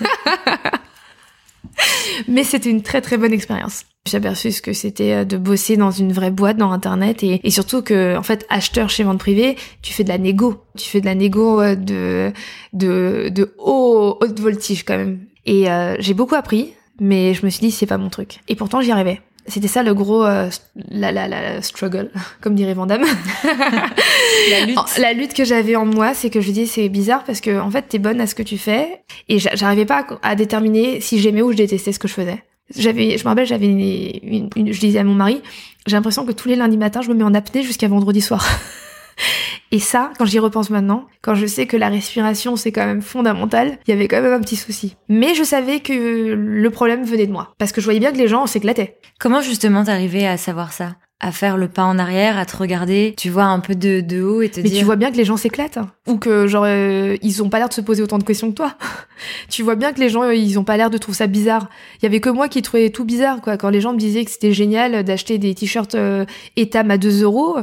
[2.28, 3.84] mais c'était une très très bonne expérience.
[4.06, 7.50] J'ai aperçu ce que c'était euh, de bosser dans une vraie boîte dans internet et,
[7.50, 10.62] surtout que en fait acheteur chez vente privée tu fais de la négo.
[10.76, 12.32] Tu fais de la négo euh, de
[12.72, 15.20] de de haut haute voltige quand même.
[15.44, 18.40] Et euh, j'ai beaucoup appris mais je me suis dit c'est pas mon truc.
[18.48, 20.50] Et pourtant j'y arrivais c'était ça le gros la,
[20.90, 22.10] la, la struggle
[22.40, 23.02] comme dirait Vandame
[24.50, 24.98] la lutte.
[24.98, 27.70] La lutte que j'avais en moi c'est que je dis c'est bizarre parce que en
[27.70, 31.42] fait t'es bonne à ce que tu fais et j'arrivais pas à déterminer si j'aimais
[31.42, 32.42] ou je détestais ce que je faisais.
[32.74, 35.40] J'avais, je me rappelle, j'avais une, une, je disais à mon mari,
[35.86, 38.44] j'ai l'impression que tous les lundis matins, je me mets en apnée jusqu'à vendredi soir.
[39.72, 43.02] Et ça, quand j'y repense maintenant, quand je sais que la respiration c'est quand même
[43.02, 44.96] fondamental, il y avait quand même un petit souci.
[45.08, 45.92] Mais je savais que
[46.34, 48.98] le problème venait de moi, parce que je voyais bien que les gens s'éclataient.
[49.18, 50.96] Comment justement t'arrivais à savoir ça?
[51.18, 54.22] À faire le pas en arrière, à te regarder, tu vois un peu de, de
[54.22, 54.70] haut et te dire.
[54.70, 57.58] Mais tu vois bien que les gens s'éclatent ou que genre euh, ils ont pas
[57.58, 58.74] l'air de se poser autant de questions que toi.
[59.48, 61.70] tu vois bien que les gens euh, ils ont pas l'air de trouver ça bizarre.
[62.00, 63.56] Il y avait que moi qui trouvais tout bizarre quoi.
[63.56, 67.22] Quand les gens me disaient que c'était génial d'acheter des t-shirts euh, Etam à 2
[67.22, 67.56] euros,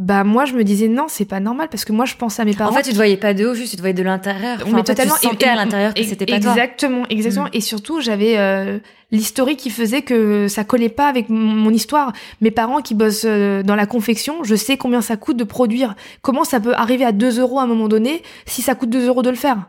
[0.00, 2.46] bah moi je me disais non c'est pas normal parce que moi je pense à
[2.46, 2.70] mes parents.
[2.70, 4.58] en fait tu te voyais pas de haut juste tu te voyais de l'intérieur.
[4.62, 7.44] Enfin, mais totalement tu sentais à l'intérieur que c'était pas exactement exactement.
[7.44, 7.50] Mm.
[7.52, 8.78] et surtout j'avais euh,
[9.10, 12.14] l'historique qui faisait que ça collait pas avec mon histoire.
[12.40, 15.94] Mes parents qui bossent euh, dans la confection je sais combien ça coûte de produire.
[16.22, 19.06] Comment ça peut arriver à 2 euros à un moment donné si ça coûte 2
[19.06, 19.66] euros de le faire?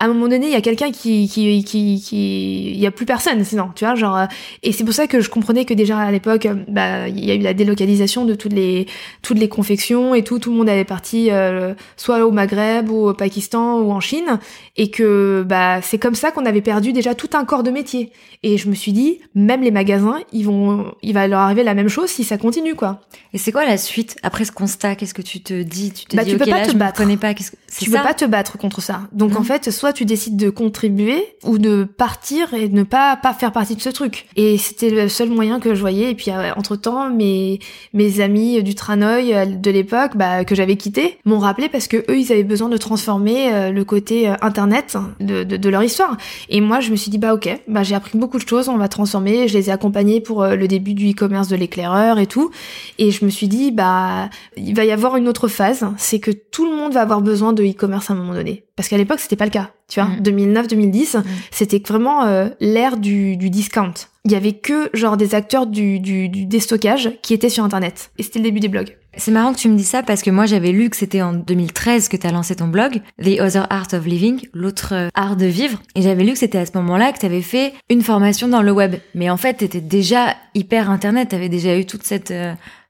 [0.00, 2.90] À un moment donné, il y a quelqu'un qui, qui, qui, qui, il y a
[2.90, 4.26] plus personne, sinon, tu vois, genre,
[4.62, 7.34] et c'est pour ça que je comprenais que déjà à l'époque, bah, il y a
[7.34, 8.86] eu la délocalisation de toutes les,
[9.22, 13.08] toutes les confections et tout, tout le monde avait parti, euh, soit au Maghreb ou
[13.08, 14.40] au Pakistan ou en Chine,
[14.76, 18.10] et que, bah, c'est comme ça qu'on avait perdu déjà tout un corps de métier.
[18.42, 21.74] Et je me suis dit, même les magasins, ils vont, il va leur arriver la
[21.74, 23.00] même chose si ça continue, quoi.
[23.32, 24.96] Et c'est quoi la suite après ce constat?
[24.96, 25.92] Qu'est-ce que tu te dis?
[25.92, 27.18] Tu te bah, dis, tu peux pas te battre.
[27.18, 27.32] pas.
[27.32, 27.42] Que...
[27.78, 29.02] Tu peux pas te battre contre ça.
[29.12, 33.16] Donc en fait, soit tu décides de contribuer ou de partir et de ne pas
[33.16, 34.26] pas faire partie de ce truc.
[34.36, 36.10] Et c'était le seul moyen que je voyais.
[36.10, 37.58] Et puis euh, entre temps, mes
[37.92, 41.96] mes amis du Tranoï euh, de l'époque, bah, que j'avais quitté, m'ont rappelé parce que
[42.08, 46.16] eux, ils avaient besoin de transformer euh, le côté internet de, de, de, leur histoire.
[46.48, 48.76] Et moi, je me suis dit bah ok, bah j'ai appris beaucoup de choses, on
[48.76, 49.48] va transformer.
[49.48, 52.50] Je les ai accompagnés pour le début du e-commerce de l'éclaireur et tout.
[52.98, 56.30] Et je me suis dit bah il va y avoir une autre phase, c'est que
[56.30, 58.64] tout le monde va avoir besoin de e-commerce à un moment donné.
[58.76, 59.70] Parce qu'à l'époque, c'était pas le cas.
[59.88, 61.20] Tu vois, 2009-2010, mm.
[61.20, 61.24] mm.
[61.50, 63.94] c'était vraiment euh, l'ère du, du discount.
[64.24, 68.10] Il y avait que genre des acteurs du, du, du déstockage qui étaient sur Internet.
[68.18, 68.96] Et c'était le début des blogs.
[69.16, 71.34] C'est marrant que tu me dis ça parce que moi j'avais lu que c'était en
[71.34, 75.36] 2013 que tu as lancé ton blog, The Other Art of Living, l'autre euh, art
[75.36, 75.80] de vivre.
[75.94, 78.62] Et j'avais lu que c'était à ce moment-là que tu avais fait une formation dans
[78.62, 78.96] le web.
[79.14, 82.32] Mais en fait, tu étais déjà hyper Internet, tu avais déjà eu toute cette...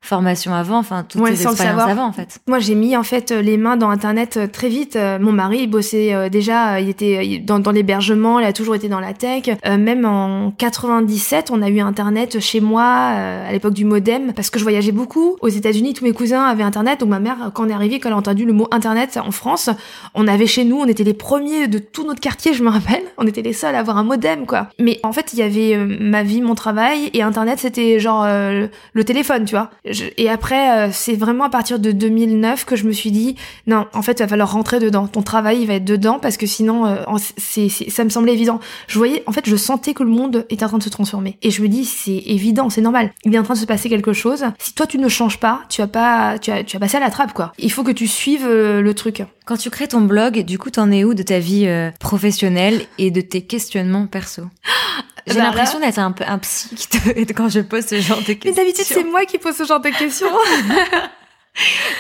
[0.04, 2.38] Formation avant, enfin toutes ouais, tes expériences avant en fait.
[2.46, 4.96] Moi j'ai mis en fait les mains dans internet euh, très vite.
[4.96, 8.74] Euh, mon mari il bossait euh, déjà, il était dans, dans l'hébergement, il a toujours
[8.74, 9.44] été dans la tech.
[9.64, 14.58] même en 97, on a eu internet chez moi à l'époque du modem parce que
[14.58, 15.38] je voyageais beaucoup.
[15.40, 18.10] Aux États-Unis, tous mes cousins avaient internet, donc ma mère quand on est arrivé, quand
[18.10, 19.70] elle a entendu le mot internet en France,
[20.14, 23.04] on avait chez nous, on était les premiers de tout notre quartier, je me rappelle.
[23.16, 24.68] On était les seuls à avoir un modem quoi.
[24.78, 29.04] Mais en fait il y avait ma vie, mon travail et internet c'était genre le
[29.04, 29.70] téléphone, tu vois
[30.16, 33.86] et après, euh, c'est vraiment à partir de 2009 que je me suis dit, non,
[33.92, 35.06] en fait, il va falloir rentrer dedans.
[35.06, 36.96] Ton travail, il va être dedans parce que sinon, euh,
[37.36, 38.60] c'est, ça me semblait évident.
[38.88, 41.38] Je voyais, en fait, je sentais que le monde était en train de se transformer.
[41.42, 43.12] Et je me dis, c'est évident, c'est normal.
[43.24, 44.44] Il est en train de se passer quelque chose.
[44.58, 47.00] Si toi, tu ne changes pas, tu vas pas, tu vas, tu vas passer à
[47.00, 47.52] la trappe, quoi.
[47.58, 49.22] Il faut que tu suives euh, le truc.
[49.46, 51.68] Quand tu crées ton blog, du coup, t'en es où de ta vie
[52.00, 54.42] professionnelle et de tes questionnements perso?
[55.26, 56.76] J'ai bah l'impression d'être un peu un psy
[57.34, 58.50] quand je pose ce genre de questions.
[58.50, 60.26] Mais d'habitude, c'est moi qui pose ce genre de questions.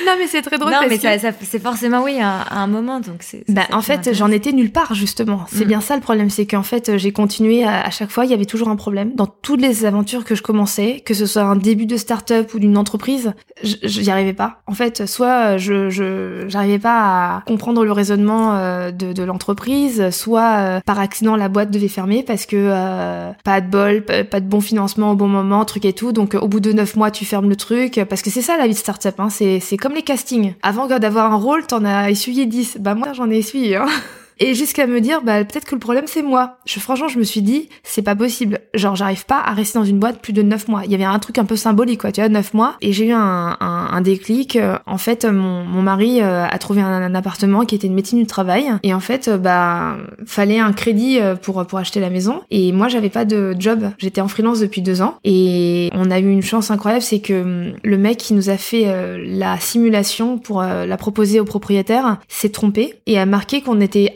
[0.04, 0.72] non mais c'est très drôle.
[0.72, 3.44] Non mais ça, c'est forcément oui à, un moment donc c'est.
[3.48, 5.46] Bah en fait j'en étais nulle part justement.
[5.48, 5.68] C'est mm.
[5.68, 8.44] bien ça le problème, c'est qu'en fait j'ai continué à, chaque fois il y avait
[8.46, 11.86] toujours un problème dans toutes les aventures que je commençais, que ce soit un début
[11.86, 14.62] de start-up ou d'une entreprise, j'y arrivais pas.
[14.66, 20.10] En fait soit je je j'arrivais pas à comprendre le raisonnement euh, de, de l'entreprise,
[20.10, 24.40] soit euh, par accident la boîte devait fermer parce que euh, pas de bol, pas
[24.40, 26.12] de bon financement au bon moment, truc et tout.
[26.12, 28.66] Donc au bout de neuf mois tu fermes le truc parce que c'est ça la
[28.66, 29.14] vie de start-up.
[29.18, 29.43] Hein, c'est
[29.80, 30.54] comme les castings.
[30.62, 32.78] Avant d'avoir un rôle, t'en as essuyé 10.
[32.80, 33.76] Bah moi, j'en ai essuyé.
[33.76, 33.86] Hein
[34.38, 36.58] et jusqu'à me dire bah peut-être que le problème c'est moi.
[36.66, 38.60] Je franchement je me suis dit c'est pas possible.
[38.74, 40.82] Genre j'arrive pas à rester dans une boîte plus de 9 mois.
[40.84, 43.06] Il y avait un truc un peu symbolique quoi, tu vois, 9 mois et j'ai
[43.06, 44.58] eu un, un, un, déclic.
[44.86, 48.26] En fait mon, mon mari euh, a trouvé un, appartement qui était une médecine du
[48.26, 52.40] travail et en fait euh, bah fallait un crédit euh, pour pour acheter la maison
[52.50, 53.90] et moi j'avais pas de job.
[53.98, 57.42] J'étais en freelance depuis deux ans et on a eu une chance incroyable c'est que
[57.42, 58.86] hum, le mec qui nous a fait
[59.24, 64.10] la simulation pour la proposer au propriétaire s'est trompé et a marqué qu'on était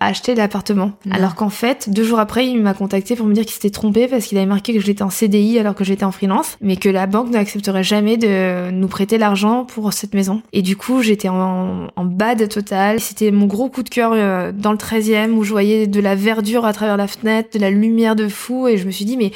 [0.00, 0.92] acheter l'appartement.
[1.10, 4.08] Alors qu'en fait, deux jours après, il m'a contacté pour me dire qu'il s'était trompé
[4.08, 6.88] parce qu'il avait marqué que j'étais en CDI alors que j'étais en freelance, mais que
[6.88, 10.42] la banque n'accepterait jamais de nous prêter l'argent pour cette maison.
[10.52, 13.00] Et du coup, j'étais en, en bad total.
[13.00, 16.14] C'était mon gros coup de cœur euh, dans le 13e où je voyais de la
[16.14, 19.16] verdure à travers la fenêtre, de la lumière de fou et je me suis dit
[19.16, 19.32] mais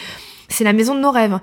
[0.49, 1.39] c'est la maison de nos rêves.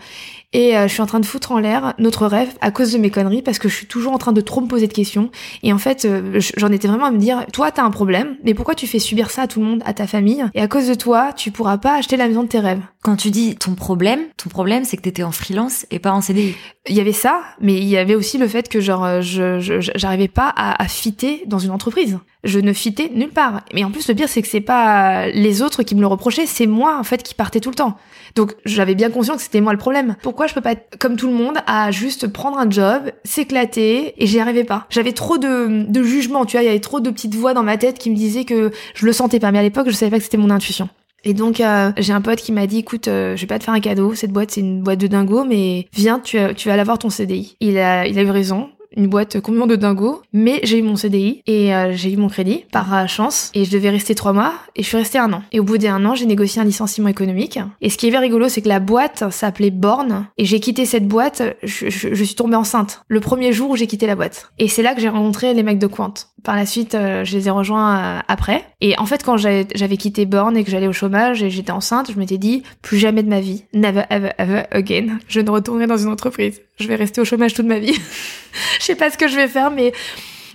[0.55, 2.97] Et euh, je suis en train de foutre en l'air notre rêve à cause de
[2.97, 5.29] mes conneries parce que je suis toujours en train de trop me poser de questions.
[5.63, 8.53] Et en fait, euh, j'en étais vraiment à me dire, toi, t'as un problème, mais
[8.53, 10.45] pourquoi tu fais subir ça à tout le monde, à ta famille?
[10.53, 12.79] Et à cause de toi, tu pourras pas acheter la maison de tes rêves.
[13.03, 16.21] Quand tu dis ton problème, ton problème, c'est que t'étais en freelance et pas en
[16.21, 16.55] CDI.
[16.87, 19.59] Il y avait ça, mais il y avait aussi le fait que genre, euh, je,
[19.93, 23.63] j'arrivais pas à, à fitter dans une entreprise je ne fitais nulle part.
[23.73, 26.45] Mais en plus, le pire, c'est que c'est pas les autres qui me le reprochaient,
[26.45, 27.97] c'est moi, en fait, qui partais tout le temps.
[28.35, 30.15] Donc, j'avais bien conscience que c'était moi le problème.
[30.21, 34.27] Pourquoi je peux pas comme tout le monde à juste prendre un job, s'éclater, et
[34.27, 34.85] j'y arrivais pas.
[34.89, 37.63] J'avais trop de, de jugement, tu vois, il y avait trop de petites voix dans
[37.63, 39.51] ma tête qui me disaient que je le sentais pas.
[39.51, 40.89] Mais à l'époque, je savais pas que c'était mon intuition.
[41.27, 43.63] Et donc euh, j'ai un pote qui m'a dit écoute euh, je vais pas te
[43.63, 46.77] faire un cadeau cette boîte c'est une boîte de dingo mais viens tu, tu vas
[46.77, 47.57] l'avoir ton CDI.
[47.61, 50.95] Il a il a eu raison une boîte complètement de dingo, mais j'ai eu mon
[50.95, 54.33] CDI et euh, j'ai eu mon crédit par euh, chance et je devais rester trois
[54.33, 55.43] mois et je suis restée un an.
[55.51, 57.59] Et au bout d'un an, j'ai négocié un licenciement économique.
[57.81, 61.07] Et ce qui est rigolo, c'est que la boîte s'appelait Born et j'ai quitté cette
[61.07, 64.51] boîte, je, je, suis tombée enceinte le premier jour où j'ai quitté la boîte.
[64.59, 66.13] Et c'est là que j'ai rencontré les mecs de Quant.
[66.43, 68.63] Par la suite, euh, je les ai rejoints après.
[68.81, 72.11] Et en fait, quand j'avais quitté Born et que j'allais au chômage et j'étais enceinte,
[72.11, 75.87] je m'étais dit plus jamais de ma vie, never ever ever again, je ne retournerai
[75.87, 76.61] dans une entreprise.
[76.77, 77.93] Je vais rester au chômage toute ma vie.
[78.79, 79.93] je sais pas ce que je vais faire, mais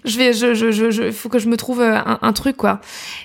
[0.05, 2.57] je vais, je, je, je, je, faut que je me trouve euh, un, un truc
[2.57, 2.81] quoi.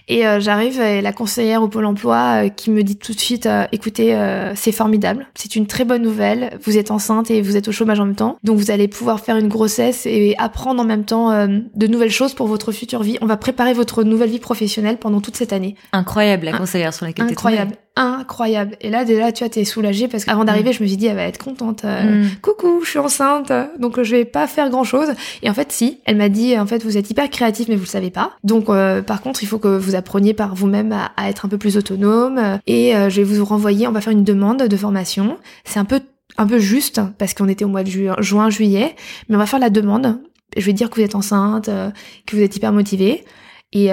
[0.08, 3.20] Et euh, j'arrive et la conseillère au pôle emploi euh, qui me dit tout de
[3.20, 4.18] suite, écoutez,
[4.56, 6.58] c'est formidable, c'est une très bonne nouvelle.
[6.64, 9.20] Vous êtes enceinte et vous êtes au chômage en même temps, donc vous allez pouvoir
[9.20, 13.18] faire une grossesse et apprendre en même temps de nouvelles choses pour votre future vie.
[13.22, 15.76] On va préparer votre nouvelle vie professionnelle pendant toute cette année.
[15.94, 18.76] Incroyable la conseillère sur laquelle Incroyable incroyable.
[18.82, 20.74] Et là, déjà, tu vois, t'es soulagée parce qu'avant d'arriver, mm.
[20.74, 21.84] je me suis dit, elle va être contente.
[21.84, 22.28] Mm.
[22.42, 25.10] Coucou, je suis enceinte, donc je vais pas faire grand chose.
[25.44, 27.84] Et en fait, si, elle m'a dit, en fait, vous êtes hyper créatif, mais vous
[27.84, 28.34] le savez pas.
[28.44, 31.58] Donc, euh, par contre, il faut que vous appreniez par vous-même à, être un peu
[31.58, 32.60] plus autonome.
[32.68, 35.38] Et euh, je vais vous renvoyer, on va faire une demande de formation.
[35.64, 36.02] C'est un peu
[36.38, 38.96] un peu juste parce qu'on était au mois de juin, juillet,
[39.30, 40.20] mais on va faire la demande.
[40.58, 41.92] Je vais dire que vous êtes enceinte, euh,
[42.26, 43.24] que vous êtes hyper motivée.
[43.72, 43.90] Et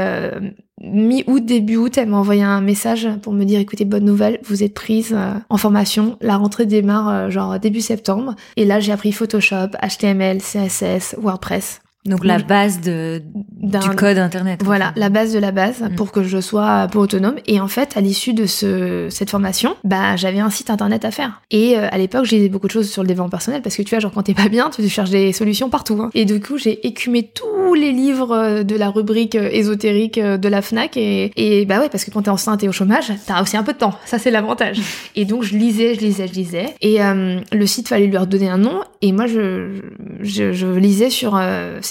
[0.82, 4.62] mi-août, début août, elle m'a envoyé un message pour me dire écoutez, bonne nouvelle, vous
[4.62, 6.18] êtes prise euh, en formation.
[6.20, 8.34] La rentrée démarre euh, genre début septembre.
[8.56, 11.80] Et là, j'ai appris Photoshop, HTML, CSS, WordPress.
[12.04, 13.22] Donc la base de
[13.62, 14.60] du code internet.
[14.64, 15.94] Voilà, la base de la base mm.
[15.94, 17.36] pour que je sois un peu autonome.
[17.46, 21.12] Et en fait, à l'issue de ce cette formation, bah j'avais un site internet à
[21.12, 21.42] faire.
[21.52, 23.90] Et euh, à l'époque, j'ai beaucoup de choses sur le développement personnel parce que tu
[23.90, 25.98] vois, genre quand t'es pas bien, tu cherches des solutions partout.
[26.02, 26.10] Hein.
[26.14, 30.48] Et du coup, j'ai écumé tous les livres euh, de la rubrique euh, ésotérique de
[30.48, 33.40] la Fnac et et bah ouais, parce que quand t'es enceinte et au chômage, t'as
[33.42, 33.94] aussi un peu de temps.
[34.06, 34.80] Ça c'est l'avantage.
[35.14, 36.74] et donc je lisais, je lisais, je lisais.
[36.80, 38.80] Et le site fallait lui redonner un nom.
[39.02, 39.80] Et moi, je
[40.20, 41.36] je, je lisais sur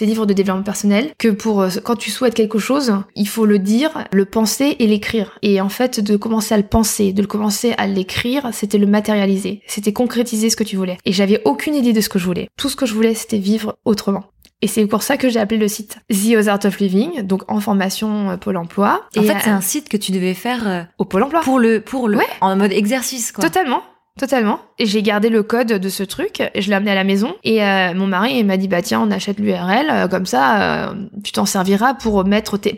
[0.02, 3.60] ces livres de développement personnel que pour quand tu souhaites quelque chose, il faut le
[3.60, 5.38] dire, le penser et l'écrire.
[5.44, 8.88] Et en fait, de commencer à le penser, de le commencer à l'écrire, c'était le
[8.88, 10.98] matérialiser, c'était concrétiser ce que tu voulais.
[11.06, 12.48] Et j'avais aucune idée de ce que je voulais.
[12.58, 14.24] Tout ce que je voulais, c'était vivre autrement.
[14.64, 17.60] Et c'est pour ça que j'ai appelé le site The Art of Living, donc en
[17.60, 19.02] formation euh, Pôle Emploi.
[19.16, 21.42] En et fait, c'est un site que tu devais faire euh, au Pôle Emploi.
[21.42, 23.44] Pour le, pour le, en mode exercice, quoi.
[23.44, 23.84] Totalement.
[24.20, 24.60] Totalement.
[24.78, 27.36] Et j'ai gardé le code de ce truc, je l'ai amené à la maison.
[27.44, 30.94] Et euh, mon mari m'a dit bah tiens on achète l'URL, comme ça
[31.24, 32.78] tu t'en serviras pour mettre tes,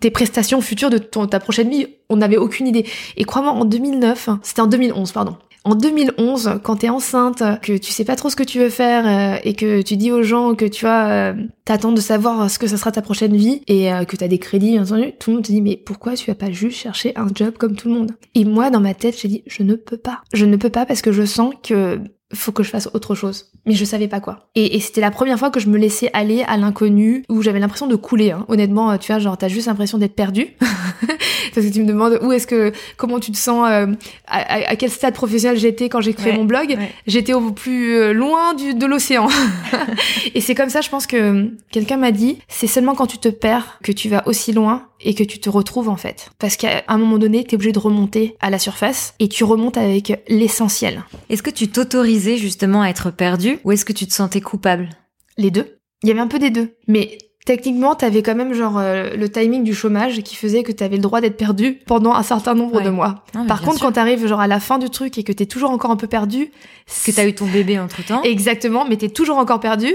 [0.00, 1.88] tes prestations futures de ta prochaine vie.
[2.08, 2.86] On n'avait aucune idée.
[3.16, 5.36] Et crois-moi en 2009, c'était en 2011 pardon
[5.66, 9.04] en 2011, quand t'es enceinte, que tu sais pas trop ce que tu veux faire
[9.06, 12.60] euh, et que tu dis aux gens que tu vois, euh, t'attends de savoir ce
[12.60, 15.36] que ça sera ta prochaine vie et euh, que t'as des crédits, entendu, tout le
[15.36, 17.94] monde te dit mais pourquoi tu vas pas juste chercher un job comme tout le
[17.94, 18.12] monde?
[18.36, 20.20] Et moi, dans ma tête, j'ai dit je ne peux pas.
[20.32, 21.98] Je ne peux pas parce que je sens que
[22.34, 23.46] faut que je fasse autre chose.
[23.66, 24.48] Mais je savais pas quoi.
[24.54, 27.86] Et, c'était la première fois que je me laissais aller à l'inconnu, où j'avais l'impression
[27.86, 28.32] de couler.
[28.32, 28.44] Hein.
[28.48, 30.48] Honnêtement, tu vois, genre t'as juste l'impression d'être perdu,
[31.54, 33.86] parce que tu me demandes où est-ce que, comment tu te sens, euh,
[34.26, 36.76] à, quel stade professionnel j'étais quand j'ai créé mon blog.
[37.06, 39.28] J'étais au plus euh, loin du, de l'océan.
[40.34, 43.28] et c'est comme ça, je pense que quelqu'un m'a dit, c'est seulement quand tu te
[43.28, 46.30] perds que tu vas aussi loin et que tu te retrouves en fait.
[46.38, 49.76] Parce qu'à un moment donné, t'es obligé de remonter à la surface et tu remontes
[49.76, 51.04] avec l'essentiel.
[51.28, 54.90] Est-ce que tu t'autorisais justement à être perdu ou est-ce que tu te sentais coupable?
[55.36, 55.78] Les deux.
[56.02, 56.76] Il y avait un peu des deux.
[56.88, 60.96] Mais techniquement, t'avais quand même genre euh, le timing du chômage qui faisait que t'avais
[60.96, 63.24] le droit d'être perdu pendant un certain nombre de mois.
[63.48, 65.92] Par contre, quand t'arrives genre à la fin du truc et que t'es toujours encore
[65.92, 66.50] un peu perdu,
[67.06, 68.22] que t'as eu ton bébé entre temps.
[68.24, 69.94] Exactement, mais t'es toujours encore perdu.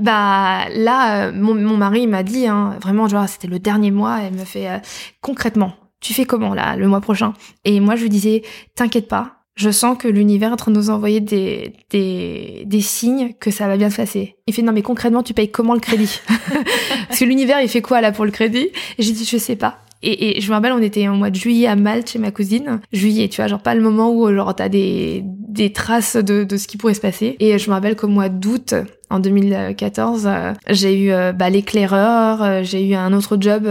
[0.00, 4.32] Bah là, euh, mon, mari m'a dit, hein, vraiment, genre c'était le dernier mois, elle
[4.32, 4.78] me fait euh,
[5.20, 5.74] concrètement.
[6.00, 7.34] Tu fais comment là le mois prochain?
[7.64, 8.42] Et moi je lui disais
[8.74, 12.80] t'inquiète pas, je sens que l'univers est en train de nous envoyer des, des, des
[12.80, 14.36] signes que ça va bien se passer.
[14.46, 16.20] Il fait non mais concrètement tu payes comment le crédit?
[17.08, 18.68] Parce que l'univers il fait quoi là pour le crédit?
[18.98, 19.78] Et j'ai dit je sais pas.
[20.02, 22.30] Et, et, je me rappelle, on était en mois de juillet à Malte chez ma
[22.30, 22.80] cousine.
[22.92, 26.56] Juillet, tu vois, genre pas le moment où genre t'as des, des traces de, de
[26.58, 27.36] ce qui pourrait se passer.
[27.40, 28.74] Et je me rappelle qu'au mois d'août,
[29.08, 33.68] en 2014, euh, j'ai eu euh, bah, l'éclaireur, euh, j'ai eu un autre job,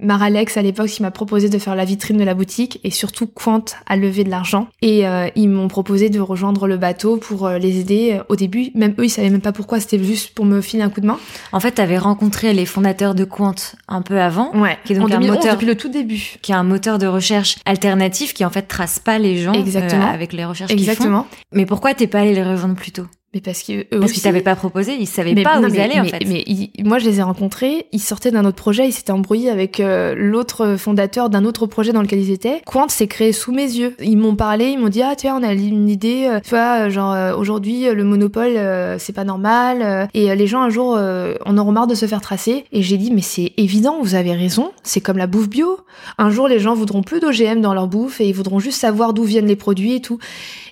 [0.00, 3.26] Maralex à l'époque qui m'a proposé de faire la vitrine de la boutique et surtout
[3.26, 4.68] Quant à lever de l'argent.
[4.82, 8.20] Et ils m'ont proposé de rejoindre le bateau pour les aider.
[8.28, 10.90] Au début, même eux, ils savaient même pas pourquoi, c'était juste pour me filer un
[10.90, 11.18] coup de main.
[11.52, 13.54] En fait, t'avais rencontré les fondateurs de Quant
[13.88, 16.36] un peu avant, ouais, qui est donc en 2011, un moteur depuis le tout début,
[16.42, 20.06] qui est un moteur de recherche alternatif qui en fait trace pas les gens Exactement.
[20.06, 21.24] avec les recherches qu'ils font.
[21.52, 23.06] Mais pourquoi t'es pas allé les rejoindre plus tôt?
[23.36, 26.00] Mais parce que eux parce qu'ils t'avaient pas proposé, ils savaient pas où ils allaient
[26.00, 26.24] en fait.
[26.26, 26.42] Mais
[26.82, 30.14] moi je les ai rencontrés, ils sortaient d'un autre projet, ils s'étaient embrouillés avec euh,
[30.16, 32.62] l'autre fondateur d'un autre projet dans lequel ils étaient.
[32.64, 33.94] Quant s'est créé sous mes yeux.
[34.02, 36.50] Ils m'ont parlé, ils m'ont dit ah tu vois on a une idée, euh, tu
[36.50, 38.58] vois euh, genre aujourd'hui le monopole
[38.98, 42.64] c'est pas normal et les gens un jour en auront marre de se faire tracer
[42.72, 45.80] et j'ai dit mais c'est évident, vous avez raison, c'est comme la bouffe bio.
[46.16, 49.12] Un jour les gens voudront plus d'OGM dans leur bouffe et ils voudront juste savoir
[49.12, 50.18] d'où viennent les produits et tout.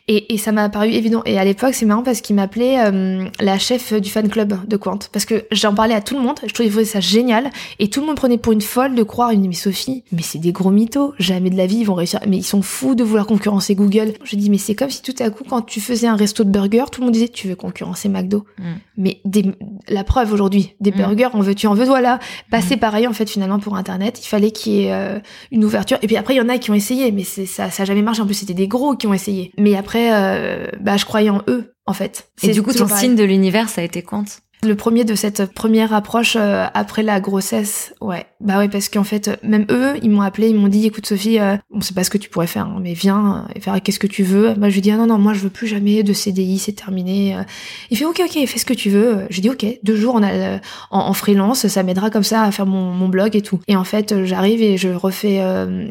[0.07, 1.23] Et, et ça m'a paru évident.
[1.25, 4.77] Et à l'époque, c'est marrant parce qu'il m'appelait euh, la chef du fan club de
[4.77, 4.99] Quant.
[5.13, 7.51] Parce que j'en parlais à tout le monde, je trouvais ça génial.
[7.79, 10.39] Et tout le monde prenait pour une folle de croire, une mais Sophie, mais c'est
[10.39, 11.15] des gros mythos.
[11.19, 12.21] Jamais de la vie, ils vont réussir.
[12.29, 14.13] Mais ils sont fous de vouloir concurrencer Google.
[14.25, 16.51] Je dis, mais c'est comme si tout à coup, quand tu faisais un resto de
[16.51, 18.45] burgers, tout le monde disait, tu veux concurrencer McDo.
[18.59, 18.63] Mm.
[18.99, 19.53] Mais des,
[19.89, 20.97] la preuve aujourd'hui, des mm.
[20.97, 22.19] burgers, en veux-tu, en veux, voilà.
[22.51, 22.81] Passer mm.
[22.81, 24.21] pareil, en fait, finalement, pour Internet.
[24.23, 25.19] Il fallait qu'il y ait euh,
[25.51, 25.97] une ouverture.
[26.03, 28.03] Et puis après, il y en a qui ont essayé, mais ça, ça a jamais
[28.03, 28.21] marché.
[28.21, 29.51] En plus, c'était des gros qui ont essayé.
[29.57, 32.31] Mais après, euh, bah, je croyais en eux, en fait.
[32.43, 35.53] Et du coup, ton signe de l'univers, ça a été compte le premier de cette
[35.53, 38.27] première approche euh, après la grossesse, ouais.
[38.41, 41.39] Bah ouais, parce qu'en fait, même eux, ils m'ont appelé, ils m'ont dit, écoute Sophie,
[41.39, 43.99] euh, on sait pas ce que tu pourrais faire, hein, mais viens et faire qu'est-ce
[43.99, 44.55] que tu veux.
[44.57, 46.73] Moi, je lui dis, ah non, non, moi, je veux plus jamais de CDI, c'est
[46.73, 47.37] terminé.
[47.37, 47.43] Euh.
[47.91, 49.27] Il fait, ok, ok, fais ce que tu veux.
[49.31, 50.59] Je dis, ok, deux jours on a,
[50.91, 53.61] en, freelance, ça m'aidera comme ça à faire mon, blog et tout.
[53.69, 55.41] Et en fait, j'arrive et je refais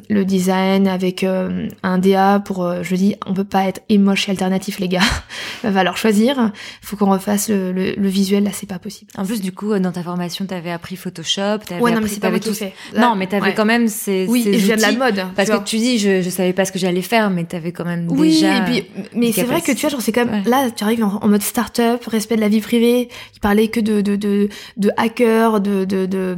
[0.10, 4.80] le design avec un DA pour, je dis, on peut pas être émoche et alternatif,
[4.80, 5.02] les gars.
[5.64, 6.52] va falloir choisir.
[6.82, 9.12] Faut qu'on refasse le, le, le visuel, c'est pas possible.
[9.18, 12.22] En plus, du coup, dans ta formation, t'avais appris Photoshop, t'avais ouais, non, mais c'est
[12.22, 12.74] pas tout fait.
[12.96, 15.26] non, mais t'avais quand même ces, oui, ces je viens de la mode.
[15.36, 17.84] Parce que tu dis, je, je savais pas ce que j'allais faire, mais t'avais quand
[17.84, 18.64] même oui, déjà.
[18.66, 20.84] Oui, et puis, mais c'est vrai que tu vois, genre, c'est quand même, là, tu
[20.84, 24.48] arrives en, mode start-up, respect de la vie privée, il parlait que de, de, de,
[24.78, 26.38] de hacker, de, de, de,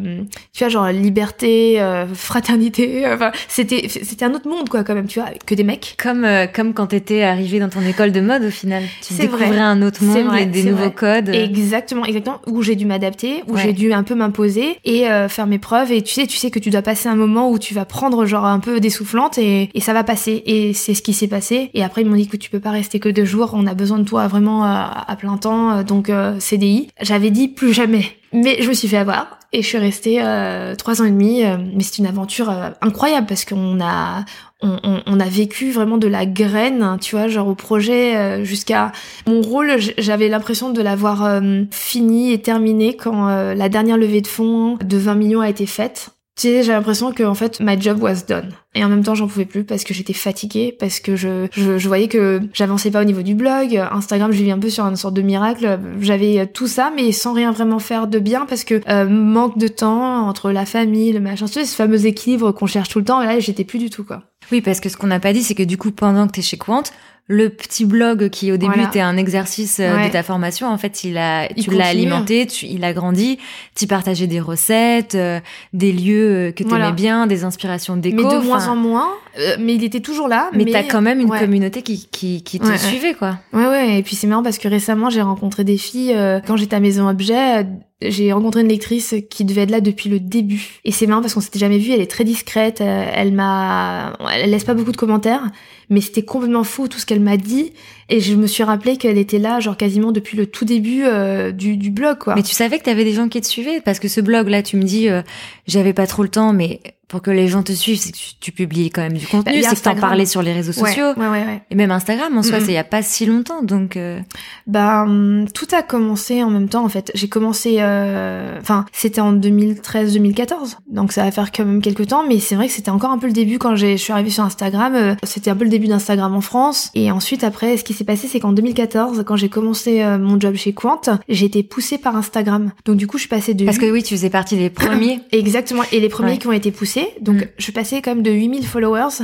[0.52, 5.08] tu vois, genre, liberté, euh, fraternité, enfin, c'était, c'était un autre monde, quoi, quand même,
[5.08, 5.96] tu vois, que des mecs.
[6.02, 8.82] Comme, euh, comme quand t'étais arrivé dans ton école de mode, au final.
[9.06, 9.60] Tu découvrais vrai.
[9.60, 11.22] un autre monde, vrai, des nouveaux vrai.
[11.22, 11.30] codes.
[11.30, 13.62] Exactement, exactement exactement où j'ai dû m'adapter, où Ouais.
[13.64, 15.92] j'ai dû un peu m'imposer et euh, faire mes preuves.
[15.92, 18.26] Et tu sais, tu sais que tu dois passer un moment où tu vas prendre
[18.26, 20.44] genre un peu des soufflantes et, et ça va passer.
[20.46, 21.70] Et c'est ce qui s'est passé.
[21.74, 23.52] Et après ils m'ont dit que tu peux pas rester que deux jours.
[23.54, 24.68] On a besoin de toi vraiment euh,
[25.08, 25.84] à plein temps.
[25.84, 26.90] Donc euh, CDI.
[27.02, 28.06] J'avais dit plus jamais.
[28.34, 31.44] Mais je me suis fait avoir et je suis restée euh, trois ans et demi.
[31.46, 34.26] euh, mais c'est une aventure euh, incroyable parce qu'on a
[34.62, 38.44] on, on- on a vécu vraiment de la graine, tu vois, genre au projet euh,
[38.44, 38.92] jusqu'à
[39.28, 39.72] mon rôle.
[39.98, 44.78] J'avais l'impression de l'avoir euh, fini et terminé quand euh, la dernière levée de fonds
[44.84, 46.10] de 20 millions a été faite.
[46.38, 48.50] Tu sais, j'ai l'impression que en fait, my job was done.
[48.78, 51.78] Et en même temps, j'en pouvais plus parce que j'étais fatiguée, parce que je, je,
[51.78, 53.78] je voyais que j'avançais pas au niveau du blog.
[53.90, 55.80] Instagram, je vivais un peu sur une sorte de miracle.
[56.02, 59.58] J'avais euh, tout ça, mais sans rien vraiment faire de bien parce que euh, manque
[59.58, 63.00] de temps entre la famille, le machin, tu sais, ce fameux équilibre qu'on cherche tout
[63.00, 63.22] le temps.
[63.22, 64.24] Et là, j'étais plus du tout, quoi.
[64.52, 66.40] Oui, parce que ce qu'on n'a pas dit, c'est que du coup, pendant que tu
[66.42, 66.84] es chez Quant,
[67.28, 68.88] le petit blog qui au début Voilà.
[68.88, 70.08] était un exercice euh, Ouais.
[70.08, 73.40] de ta formation, en fait, il a, Il tu l'as alimenté, tu, il a grandi,
[73.76, 75.40] tu partageais des recettes, euh,
[75.74, 76.88] des lieux euh, que tu Voilà.
[76.90, 78.18] aimais bien, des inspirations déco.
[78.28, 79.10] mais de moins en moins.
[79.40, 80.50] Euh, mais il était toujours là.
[80.54, 81.40] Mais, t'as quand même une ouais.
[81.40, 83.40] communauté qui, qui, qui te Ouais, suivait, quoi.
[83.54, 84.00] Ouais, ouais.
[84.00, 86.14] Et puis c'est marrant parce que récemment, j'ai rencontré des filles.
[86.16, 87.64] euh, quand j'étais à Maison Objet, euh,
[88.02, 90.80] j'ai rencontré une lectrice qui devait être là depuis le début.
[90.84, 91.92] Et c'est marrant parce qu'on s'était jamais vu.
[91.92, 92.82] Elle est très discrète.
[92.82, 95.44] euh, elle m'a, elle laisse pas beaucoup de commentaires.
[95.90, 97.72] Mais c'était complètement fou tout ce qu'elle m'a dit.
[98.10, 101.52] Et je me suis rappelé qu'elle était là, genre quasiment depuis le tout début euh,
[101.52, 102.36] du, du blog, quoi.
[102.36, 103.82] Mais tu savais que t'avais des gens qui te suivaient?
[103.82, 105.22] Parce que ce blog là, tu me dis, euh,
[105.68, 108.36] j'avais pas trop le temps, mais pour que les gens te suivent, c'est que tu,
[108.40, 110.72] tu publies quand même du Bah, contenu, a c'est que t'en parlais sur les réseaux
[110.74, 111.62] sociaux ouais, ouais, ouais.
[111.70, 113.96] et même Instagram en soi, c'est il y a pas si longtemps, donc.
[113.98, 114.20] euh,
[114.68, 117.12] Bah, hum, tout a commencé en même temps en fait.
[117.14, 122.24] J'ai commencé, euh, enfin, c'était en 2013-2014, donc ça va faire quand même quelques temps,
[122.28, 124.30] mais c'est vrai que c'était encore un peu le début quand j'ai- je suis arrivée
[124.30, 124.94] sur Instagram.
[124.96, 128.04] euh, c'était un peu le début d'Instagram en France, et ensuite après, ce qui s'est
[128.04, 131.98] passé, c'est qu'en 2014, quand j'ai commencé euh, mon job chez Quant, j'ai été poussée
[131.98, 132.72] par Instagram.
[132.86, 135.20] Donc du coup, je suis passée de Parce que oui, tu faisais partie des premiers.
[135.32, 135.84] Exactement.
[135.92, 136.95] Et les premiers qui ont été poussés.
[137.22, 137.48] Donc, Mm.
[137.58, 139.24] je quand même de 8000 followers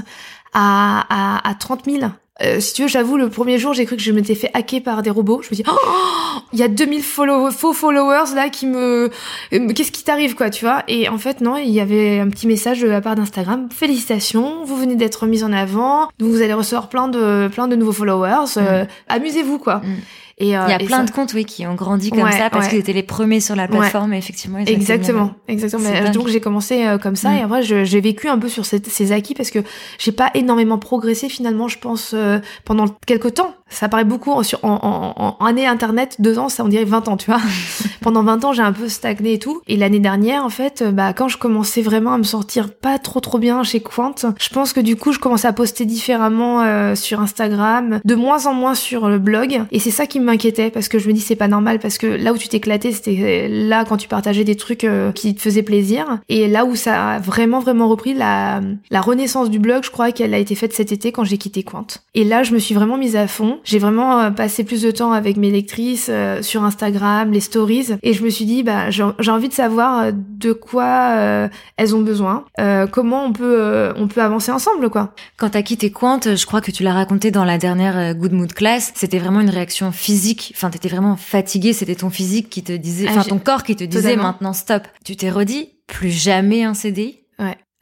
[0.53, 2.11] à, à, à 30 000.
[2.43, 4.81] Euh, si tu veux, j'avoue, le premier jour, j'ai cru que je m'étais fait hacker
[4.81, 5.41] par des robots.
[5.43, 9.11] Je me dis, oh, il y a 2000 follow faux followers là qui me,
[9.53, 10.83] euh, qu'est-ce qui t'arrive quoi, tu vois?
[10.87, 13.67] Et en fait, non, il y avait un petit message de la part d'Instagram.
[13.71, 16.09] Félicitations, vous venez d'être mis en avant.
[16.17, 18.57] Donc, vous allez recevoir plein de, plein de nouveaux followers.
[18.57, 19.77] Euh, Amusez-vous quoi.
[19.77, 19.95] Mm.
[20.41, 22.31] Et, euh, Il y a plein ça- de comptes, oui, qui ont grandi comme Ouais,
[22.31, 22.69] ça parce ouais.
[22.71, 24.13] qu'ils étaient les premiers sur la plateforme.
[24.13, 25.83] Et effectivement, ils ont été Exactement, exactement.
[25.89, 26.13] Mais, dingue.
[26.13, 27.37] donc j'ai commencé euh, comme ça Mm.
[27.37, 29.59] et après je- j'ai vécu un peu sur ces acquis parce que
[29.99, 33.53] j'ai pas énormément progressé finalement, je pense euh, pendant quelques temps.
[33.71, 36.85] Ça paraît beaucoup en, sur, en, en, en année internet, deux ans, ça on dirait
[36.85, 37.41] 20 ans, tu vois.
[38.01, 39.61] pendant 20 ans j'ai un peu stagné et tout.
[39.67, 42.99] Et l'année dernière en fait, euh, bah quand je commençais vraiment à me sortir pas
[42.99, 46.63] trop trop bien chez Quant, je pense que du coup je commençais à poster différemment
[46.63, 50.71] euh, sur Instagram, de moins en moins sur le blog et c'est ça qui m'inquiétait
[50.71, 53.47] parce que je me dis c'est pas normal parce que là où tu t'éclatais c'était
[53.47, 57.13] là quand tu partageais des trucs euh, qui te faisaient plaisir et là où ça
[57.13, 60.73] a vraiment vraiment repris la, la renaissance du blog je crois qu'elle a été faite
[60.73, 63.59] cet été quand j'ai quitté Quant et là je me suis vraiment mise à fond
[63.63, 67.87] j'ai vraiment euh, passé plus de temps avec mes lectrices euh, sur Instagram les stories
[68.03, 71.47] et je me suis dit bah j'ai envie de savoir euh, de quoi euh,
[71.77, 75.61] elles ont besoin euh, comment on peut euh, on peut avancer ensemble quoi Quand t'as
[75.61, 79.19] quitté Quant, je crois que tu l'as raconté dans la dernière Good Mood Class, c'était
[79.19, 80.53] vraiment une réaction physique.
[80.55, 83.75] Enfin, t'étais vraiment fatigué, c'était ton physique qui te disait, Ah, enfin ton corps qui
[83.75, 84.23] te disait Totalement.
[84.23, 84.83] maintenant stop.
[85.05, 87.20] Tu t'es redit plus jamais un CDI.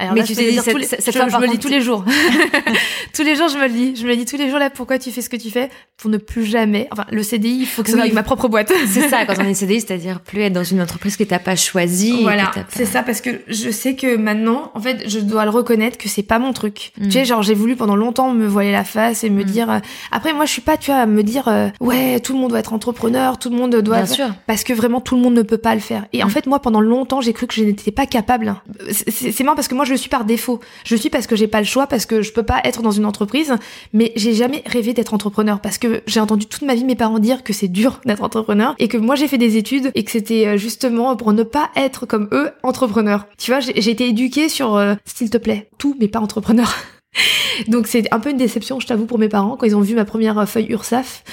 [0.02, 1.46] Alors Mais là, tu t'es dit, cette- tous les- cette je, fois, je par me
[1.48, 2.06] le dis tous les jours.
[3.14, 3.96] tous les jours, je me le dis.
[3.96, 5.70] Je me le dis tous les jours là, pourquoi tu fais ce que tu fais?
[5.98, 6.88] Pour ne plus jamais.
[6.92, 8.08] Enfin, le CDI, il faut que ce soit Oui.
[8.08, 8.72] avec ma propre boîte.
[8.88, 11.56] C'est ça, quand on est CDI, c'est-à-dire plus être dans une entreprise que t'as pas
[11.58, 12.22] choisie.
[12.24, 15.50] Voilà, pas- c'est ça parce que je sais que maintenant, en fait, je dois le
[15.52, 16.92] reconnaître que c'est pas mon truc.
[16.98, 17.06] Mm.
[17.06, 19.46] Tu sais, genre j'ai voulu pendant longtemps me voiler la face et me Mm.
[19.46, 19.70] dire.
[19.70, 19.80] euh,
[20.12, 22.50] Après, moi, je suis pas, tu vois, à me dire euh, ouais, tout le monde
[22.52, 23.98] doit être entrepreneur, tout le monde doit.
[23.98, 24.30] Bien sûr.
[24.48, 26.06] parce que vraiment tout le monde ne peut pas le faire.
[26.14, 26.32] Et en Mm.
[26.32, 28.56] fait, moi, pendant longtemps, j'ai cru que je n'étais pas capable.
[28.90, 30.60] C'est marrant parce que moi, je suis par défaut.
[30.86, 32.92] Je suis parce que j'ai pas le choix, parce que je peux pas être dans
[32.92, 33.56] une entreprise.
[33.94, 37.20] Mais j'ai jamais rêvé d'être entrepreneur parce que j'ai entendu toute ma vie mes parents
[37.20, 40.12] dire que c'est dur d'être entrepreneur et que moi, j'ai fait des études et que
[40.12, 43.26] c'était euh, justement pour ne pas être comme eux entrepreneur.
[43.38, 46.72] Tu vois, j'ai j'ai été éduquée sur euh, s'il te plaît, tout, mais pas entrepreneur.
[47.68, 49.96] Donc c'est un peu une déception, je t'avoue, pour mes parents quand ils ont vu
[49.96, 51.24] ma première euh, feuille URSAF.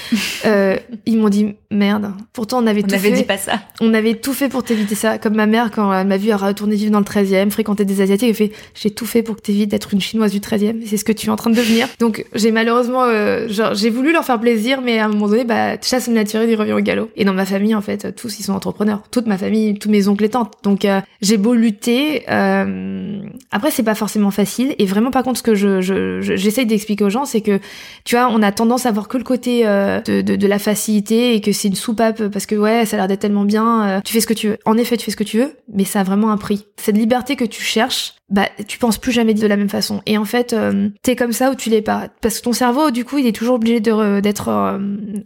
[0.47, 2.13] euh, ils m'ont dit merde.
[2.33, 3.17] Pourtant on avait On tout avait fait.
[3.17, 3.61] dit pas ça.
[3.81, 5.19] On avait tout fait pour t'éviter ça.
[5.19, 8.29] Comme ma mère, quand elle m'a vu retourner vivre dans le 13e, fréquenter des Asiatiques,
[8.31, 10.83] elle fait J'ai tout fait pour que t'évites d'être une Chinoise du 13e.
[10.83, 11.87] et C'est ce que tu es en train de devenir.
[12.01, 15.45] Donc, j'ai malheureusement, euh, genre, j'ai voulu leur faire plaisir, mais à un moment donné,
[15.45, 17.11] bah, chasse naturelle, il revient au galop.
[17.17, 19.03] Et dans ma famille, en fait, tous, ils sont entrepreneurs.
[19.11, 20.55] Toute ma famille, tous mes oncles et tantes.
[20.63, 22.25] Donc, euh, j'ai beau lutter.
[22.31, 24.75] euh, Après, c'est pas forcément facile.
[24.79, 27.61] Et vraiment, par contre, ce que je je, je, j'essaye d'expliquer aux gens, c'est que,
[28.05, 30.59] tu vois, on a tendance à voir que le côté euh, de, de, de, la
[30.59, 33.87] facilité et que c'est une soupape parce que, ouais, ça a l'air d'être tellement bien,
[33.87, 34.59] euh, tu fais ce que tu veux.
[34.65, 36.67] En effet, tu fais ce que tu veux, mais ça a vraiment un prix.
[36.77, 40.03] Cette liberté que tu cherches, bah tu penses plus jamais de la même façon.
[40.05, 42.09] Et en fait euh, t'es comme ça ou tu l'es pas.
[42.21, 44.79] Parce que ton cerveau du coup il est toujours obligé d'être euh,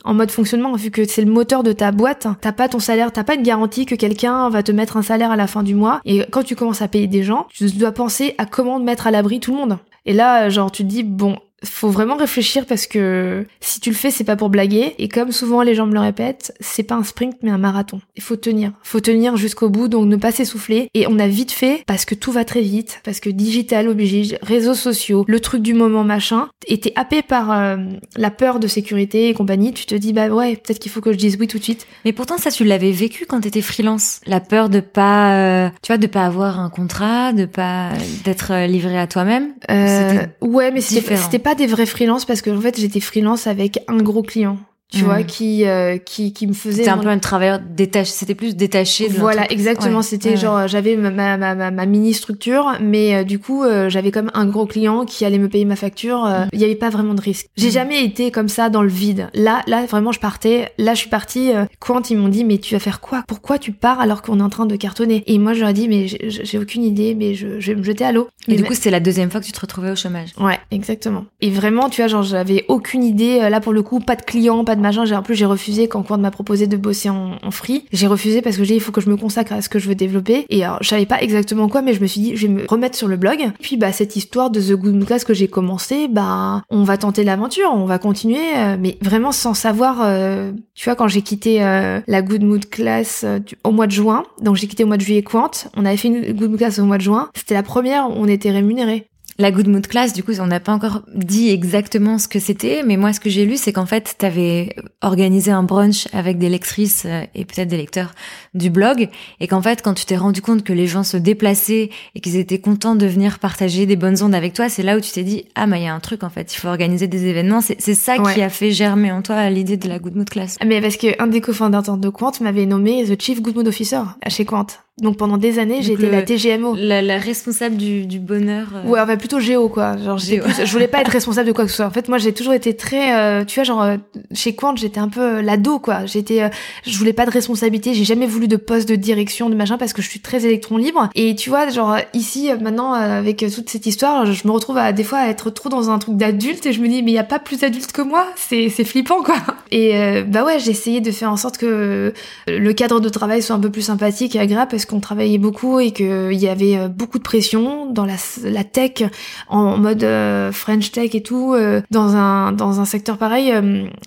[0.05, 2.27] en mode fonctionnement vu que c'est le moteur de ta boîte.
[2.41, 5.31] T'as pas ton salaire t'as pas une garantie que quelqu'un va te mettre un salaire
[5.31, 6.01] à la fin du mois.
[6.05, 9.11] Et quand tu commences à payer des gens tu dois penser à comment mettre à
[9.11, 9.79] l'abri tout le monde
[10.11, 13.97] et là genre tu te dis bon faut vraiment réfléchir parce que si tu le
[13.97, 14.95] fais, c'est pas pour blaguer.
[14.99, 18.01] Et comme souvent les gens me le répètent, c'est pas un sprint mais un marathon.
[18.17, 18.73] Il faut tenir.
[18.83, 20.89] Faut tenir jusqu'au bout, donc ne pas s'essouffler.
[20.95, 24.37] Et on a vite fait parce que tout va très vite, parce que digital oblige,
[24.43, 26.49] réseaux sociaux, le truc du moment machin.
[26.67, 27.77] Et t'es happé par euh,
[28.17, 29.73] la peur de sécurité et compagnie.
[29.73, 31.87] Tu te dis bah ouais, peut-être qu'il faut que je dise oui tout de suite.
[32.05, 34.21] Mais pourtant ça tu l'avais vécu quand t'étais freelance.
[34.27, 37.91] La peur de pas, euh, tu vois, de pas avoir un contrat, de pas
[38.25, 39.53] d'être euh, livré à toi-même.
[39.71, 43.81] Euh, ouais, mais c'était pas des vrais freelances parce que en fait j'étais freelance avec
[43.89, 44.59] un gros client
[44.91, 45.27] tu vois, mm.
[45.27, 46.79] qui, euh, qui, qui me faisait.
[46.79, 50.03] C'était un peu un travailleur détaché, c'était plus détaché de Voilà, exactement.
[50.03, 54.11] c'était genre, j'avais ma, ma, ma, ma, mini structure, mais euh, du coup, euh, j'avais
[54.11, 56.25] comme un gros client qui allait me payer ma facture.
[56.25, 56.49] Mm.
[56.53, 57.47] Il n'y avait pas vraiment de risque.
[57.57, 57.73] J'ai mm.
[57.73, 59.29] jamais été comme ça dans le vide.
[59.33, 60.73] Là, là, vraiment, je partais.
[60.77, 61.53] Là, je suis partie.
[61.79, 63.23] Quant, ils m'ont dit, mais tu vas faire quoi?
[63.29, 65.23] Pourquoi tu pars alors qu'on est en train de cartonner?
[65.27, 67.85] Et moi, je leur ai dit, mais j'ai aucune idée, mais je, je vais me
[67.85, 68.29] jeter à l'eau.
[68.49, 70.31] Et, du coup, c'était la deuxième fois que tu te retrouvais au chômage.
[70.41, 71.27] Ouais, exactement.
[71.41, 73.39] Et vraiment, tu vois, genre, j'avais aucune idée.
[73.49, 76.03] Là, pour le coup, pas de client, pas de j'ai en plus j'ai refusé quand
[76.03, 77.85] Quant m'a proposé de bosser en, free.
[77.93, 79.79] J'ai refusé parce que j'ai dit il faut que je me consacre à ce que
[79.79, 80.47] je veux développer.
[80.49, 82.67] Et alors je savais pas exactement quoi, mais je me suis dit je vais me
[82.67, 83.53] remettre sur le blog.
[83.61, 87.25] Puis bah cette histoire de The Good Class que j'ai commencé, bah on va tenter
[87.25, 89.99] l'aventure, on va continuer, euh, mais vraiment sans savoir.
[90.03, 93.25] Euh, tu vois quand j'ai quitté euh, la Good Mood Class
[93.65, 96.09] au mois de juin, donc j'ai quitté au mois de juillet Quant, on avait fait
[96.09, 97.29] une Good Mood Class au mois de juin.
[97.35, 99.10] C'était la première où on était rémunéré.
[99.41, 102.83] La Good Mood Class, du coup, on n'a pas encore dit exactement ce que c'était,
[102.85, 106.37] mais moi, ce que j'ai lu, c'est qu'en fait, tu avais organisé un brunch avec
[106.37, 108.13] des lectrices euh, et peut-être des lecteurs
[108.53, 109.09] du blog,
[109.41, 112.37] et qu'en fait, quand tu t'es rendu compte que les gens se déplaçaient et qu'ils
[112.37, 115.23] étaient contents de venir partager des bonnes ondes avec toi, c'est là où tu t'es
[115.23, 117.63] dit, ah, mais il y a un truc, en fait, il faut organiser des événements.
[117.63, 120.59] C'est ça qui a fait germer en toi l'idée de la Good Mood Class.
[120.67, 124.45] Mais parce qu'un des cofondateurs de Quant m'avait nommé The Chief Good Mood Officer chez
[124.45, 124.67] Quant.
[125.01, 126.77] Donc pendant des années, j'ai été la TGMO.
[126.77, 128.69] La, responsable du, du bonheur.
[128.75, 128.89] Euh.
[128.89, 129.97] Ouais, enfin plutôt géo quoi.
[129.97, 130.45] Genre Géo.
[130.45, 131.87] Plus, je voulais pas être responsable de quoi que ce soit.
[131.87, 133.97] En fait, moi j'ai toujours été très, euh, tu vois, genre euh,
[134.33, 136.07] chez Quant, j'étais un peu l'ado quoi.
[136.07, 136.51] J'étais,
[136.87, 137.95] je voulais pas de responsabilité.
[137.95, 140.77] J'ai jamais voulu de poste de direction de machin parce que je suis très électron
[140.77, 141.09] libre.
[141.15, 145.05] Et tu vois, genre ici maintenant avec toute cette histoire, je me retrouve à des
[145.05, 147.19] fois à être trop dans un truc d'adulte et je me dis mais il y
[147.19, 148.27] a pas plus adulte que moi.
[148.37, 149.37] C'est c'est flippant quoi.
[149.73, 152.13] Et bah ouais, j'ai essayé de faire en sorte que
[152.49, 155.81] le cadre de travail soit un peu plus sympathique et agréable parce qu'on travaillait beaucoup
[155.81, 159.05] et qu'il y avait euh, beaucoup de pression dans la, la tech,
[159.49, 163.53] en mode euh, French tech et tout, euh, dans un dans un secteur pareil.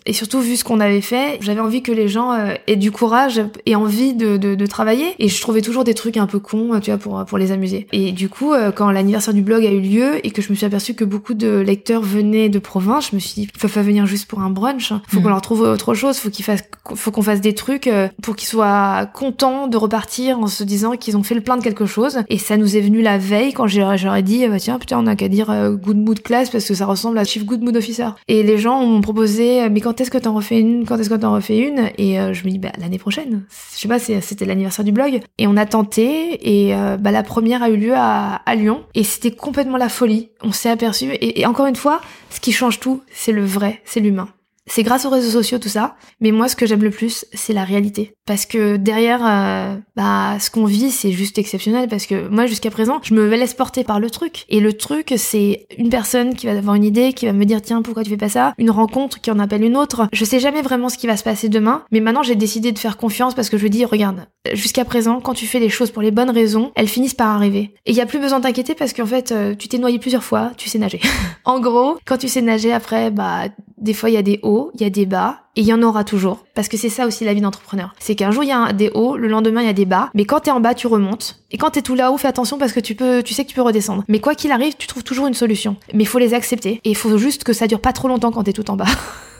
[0.05, 2.33] et surtout vu ce qu'on avait fait, j'avais envie que les gens
[2.67, 5.15] aient du courage et envie de, de, de, travailler.
[5.19, 7.87] Et je trouvais toujours des trucs un peu cons, tu vois, pour pour les amuser.
[7.91, 10.65] Et du coup, quand l'anniversaire du blog a eu lieu et que je me suis
[10.65, 13.81] aperçue que beaucoup de lecteurs venaient de province, je me suis dit, ils peuvent pas
[13.81, 14.93] venir juste pour un brunch.
[15.07, 15.23] Faut mmh.
[15.23, 16.17] qu'on leur trouve autre chose.
[16.17, 16.63] Faut qu'ils fassent,
[16.95, 17.89] faut qu'on fasse des trucs
[18.21, 21.63] pour qu'ils soient contents de repartir en se disant qu'ils ont fait le plein de
[21.63, 22.19] quelque chose.
[22.29, 25.15] Et ça nous est venu la veille quand j'aurais dit, bah, tiens, putain, on a
[25.15, 28.09] qu'à dire euh, Good Mood Class parce que ça ressemble à Chief Good Mood Officer.
[28.27, 30.85] Et les gens m'ont proposé, euh, mais quand est-ce que t'en refais une?
[30.85, 31.89] Quand est-ce que t'en refais une?
[31.97, 33.43] Et euh, je me dis, bah, l'année prochaine.
[33.75, 35.19] Je sais pas, c'était l'anniversaire du blog.
[35.37, 38.83] Et on a tenté, et bah, la première a eu lieu à Lyon.
[38.93, 40.29] Et c'était complètement la folie.
[40.41, 41.11] On s'est aperçu.
[41.19, 44.27] et encore une fois, ce qui change tout, c'est le vrai, c'est l'humain.
[44.67, 47.53] C'est grâce aux réseaux sociaux tout ça, mais moi ce que j'aime le plus, c'est
[47.53, 48.15] la réalité.
[48.25, 51.89] Parce que derrière, euh, bah, ce qu'on vit, c'est juste exceptionnel.
[51.89, 54.45] Parce que moi, jusqu'à présent, je me laisse porter par le truc.
[54.47, 57.61] Et le truc, c'est une personne qui va avoir une idée, qui va me dire
[57.61, 58.53] tiens, pourquoi tu fais pas ça?
[58.57, 60.07] Une rencontre qui en appelle une autre.
[60.13, 62.79] Je sais jamais vraiment ce qui va se passer demain, mais maintenant j'ai décidé de
[62.79, 66.01] faire confiance parce que je dis regarde, jusqu'à présent, quand tu fais les choses pour
[66.01, 67.71] les bonnes raisons, elles finissent par arriver.
[67.85, 69.99] Et il y a plus besoin de t'inquiéter parce qu'en fait, euh, tu t'es noyé
[69.99, 71.01] plusieurs fois, tu sais nager.
[71.45, 74.52] en gros, quand tu sais nager, après, bah, des fois il y a des hauts,
[74.73, 76.45] il y a des bas, et il y en aura toujours.
[76.55, 77.93] Parce que c'est ça aussi la vie d'entrepreneur.
[77.99, 80.09] C'est qu'un jour il y a des hauts, le lendemain il y a des bas,
[80.13, 81.39] mais quand t'es en bas tu remontes.
[81.51, 83.55] Et quand t'es tout là-haut, fais attention parce que tu peux, tu sais que tu
[83.55, 84.03] peux redescendre.
[84.07, 85.75] Mais quoi qu'il arrive, tu trouves toujours une solution.
[85.93, 86.81] Mais il faut les accepter.
[86.83, 88.87] Et il faut juste que ça dure pas trop longtemps quand t'es tout en bas.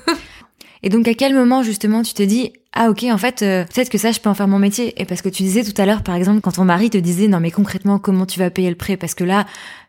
[0.83, 3.89] et donc à quel moment justement tu te dis ah ok en fait euh, peut-être
[3.89, 5.85] que ça je peux en faire mon métier et parce que tu disais tout à
[5.85, 8.69] l'heure par exemple quand ton mari te disait non mais concrètement comment tu vas payer
[8.69, 8.97] le prêt?
[8.97, 9.45] Parce que là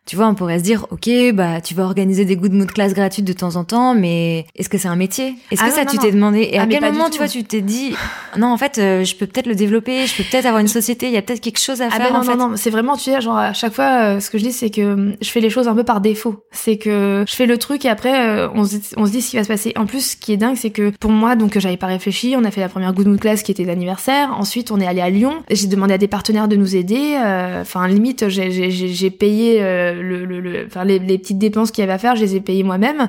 [0.07, 2.93] tu vois, on pourrait se dire, ok, bah tu vas organiser des good mood class
[2.93, 5.35] gratuites de temps en temps, mais est-ce que c'est un métier?
[5.51, 6.41] Est-ce Ah que non, ça non, tu t'es demandé?
[6.53, 7.95] Et Ah, à quel moment tu vois tu t'es dit,
[8.37, 11.07] non en fait euh, je peux peut-être le développer, je peux peut-être avoir une société,
[11.07, 12.37] il y a peut-être quelque chose à Ah faire ben non, en fait.
[12.37, 14.53] non, non, c'est vraiment, tu sais, genre à chaque fois, euh, ce que je dis,
[14.53, 16.45] c'est que euh, je fais les choses un peu par défaut.
[16.51, 19.31] C'est que je fais le truc et après, euh, on, se, on se dit ce
[19.31, 19.73] qui va se passer.
[19.77, 22.45] En plus, ce qui est dingue, c'est que pour moi, donc j'avais pas réfléchi, on
[22.45, 24.35] a fait la première Good Mood Class qui était l'anniversaire.
[24.37, 25.45] Ensuite, on est allé à Lyon.
[25.49, 27.17] J'ai demandé à des partenaires de nous aider.
[27.25, 30.41] euh, Enfin, limite, j'ai- payé euh, le,
[30.85, 33.07] les, les petites dépenses qu'il y avait à faire, je les ai payées moi-même.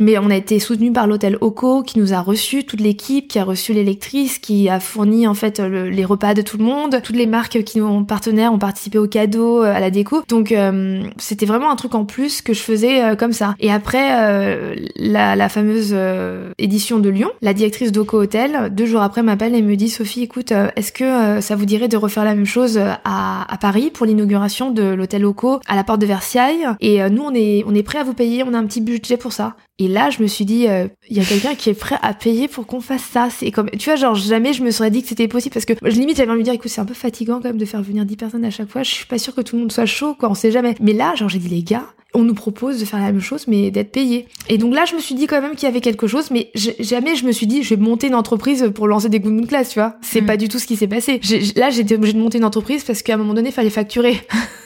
[0.00, 3.38] Mais on a été soutenu par l'hôtel Oco qui nous a reçu, toute l'équipe qui
[3.38, 7.00] a reçu l'électrice, qui a fourni en fait le- les repas de tout le monde.
[7.02, 10.22] Toutes les marques qui nous ont partenaires ont participé aux cadeaux, euh, à la déco.
[10.28, 13.54] Donc euh, c'était vraiment un truc en plus que je faisais euh, comme ça.
[13.60, 18.86] Et après euh, la, la fameuse euh, édition de Lyon, la directrice d'Oco Hotel, deux
[18.86, 22.24] jours après m'appelle et me dit Sophie, écoute, est-ce que ça vous dirait de refaire
[22.24, 26.06] la même chose à, à Paris pour l'inauguration de l'hôtel Oco à la porte de
[26.06, 26.66] Versailles?
[26.80, 29.16] Et nous on est on est prêt à vous payer, on a un petit budget
[29.16, 29.54] pour ça.
[29.88, 32.48] Là, je me suis dit, euh, il y a quelqu'un qui est prêt à payer
[32.48, 33.28] pour qu'on fasse ça.
[33.30, 35.74] C'est comme, tu vois, genre jamais je me serais dit que c'était possible parce que
[35.82, 37.82] je limite j'avais envie de dire, écoute, c'est un peu fatigant quand même de faire
[37.82, 38.82] venir 10 personnes à chaque fois.
[38.82, 40.30] Je suis pas sûre que tout le monde soit chaud, quoi.
[40.30, 40.74] On sait jamais.
[40.80, 43.46] Mais là, genre j'ai dit les gars, on nous propose de faire la même chose
[43.48, 44.26] mais d'être payé.
[44.48, 46.50] Et donc là, je me suis dit quand même qu'il y avait quelque chose, mais
[46.54, 49.46] jamais je me suis dit, je vais monter une entreprise pour lancer des Good Moon
[49.46, 49.96] Class, tu vois.
[50.00, 50.26] C'est Mm.
[50.26, 51.20] pas du tout ce qui s'est passé.
[51.56, 54.20] Là, j'étais obligée de monter une entreprise parce qu'à un moment donné, il fallait facturer.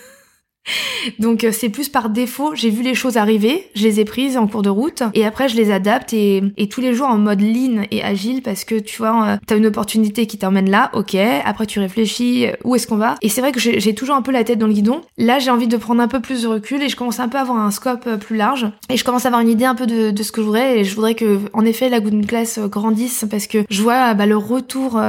[1.18, 4.36] Donc euh, c'est plus par défaut, j'ai vu les choses arriver, je les ai prises
[4.36, 7.40] en cours de route et après je les adapte et, tous les jours en mode
[7.40, 11.16] lean et agile parce que tu vois, euh, t'as une opportunité qui t'emmène là, ok,
[11.44, 13.14] après tu réfléchis euh, où est-ce qu'on va?
[13.22, 15.00] Et c'est vrai que j'ai toujours un peu la tête dans le guidon.
[15.16, 17.38] Là j'ai envie de prendre un peu plus de recul et je commence un peu
[17.38, 19.86] à avoir un scope plus large et je commence à avoir une idée un peu
[19.86, 23.24] de, ce que je voudrais et je voudrais que en effet la Good Class grandisse
[23.30, 25.00] parce que je vois bah, le retour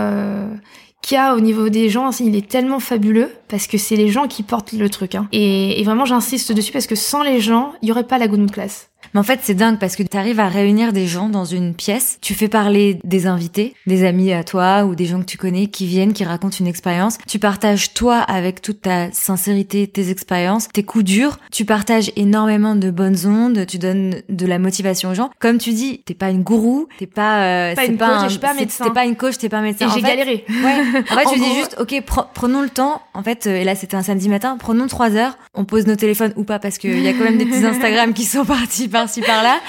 [1.01, 4.27] qu'il a au niveau des gens, il est tellement fabuleux parce que c'est les gens
[4.27, 5.15] qui portent le truc.
[5.15, 5.27] Hein.
[5.31, 8.51] Et, vraiment, j'insiste dessus parce que sans les gens, il y aurait pas la Good
[8.51, 8.89] Class.
[9.13, 11.73] Mais en fait, c'est dingue parce que tu arrives à réunir des gens dans une
[11.73, 12.17] pièce.
[12.21, 15.67] Tu fais parler des invités, des amis à toi ou des gens que tu connais
[15.67, 17.17] qui viennent, qui racontent une expérience.
[17.27, 21.37] Tu partages toi avec toute ta sincérité, tes expériences, tes coups durs.
[21.51, 23.65] Tu partages énormément de bonnes ondes.
[23.67, 25.29] Tu donnes de la motivation aux gens.
[25.39, 28.29] Comme tu dis, t'es pas une gourou, t'es pas, euh, Pas une coach, un- je
[28.29, 28.85] suis pas médecin.
[28.85, 29.87] T'es pas une coach, t'es pas un médecin.
[29.87, 30.45] Et j'ai galéré.
[30.49, 31.01] Ouais.
[31.11, 33.01] En fait, En je dis juste, ok, pre- prenons le temps.
[33.13, 34.57] En fait, euh, et là, c'était un samedi matin.
[34.59, 35.37] Prenons trois heures.
[35.53, 38.13] On pose nos téléphones ou pas parce qu'il y a quand même des petits Instagram
[38.13, 39.59] qui sont partis par-ci par-là.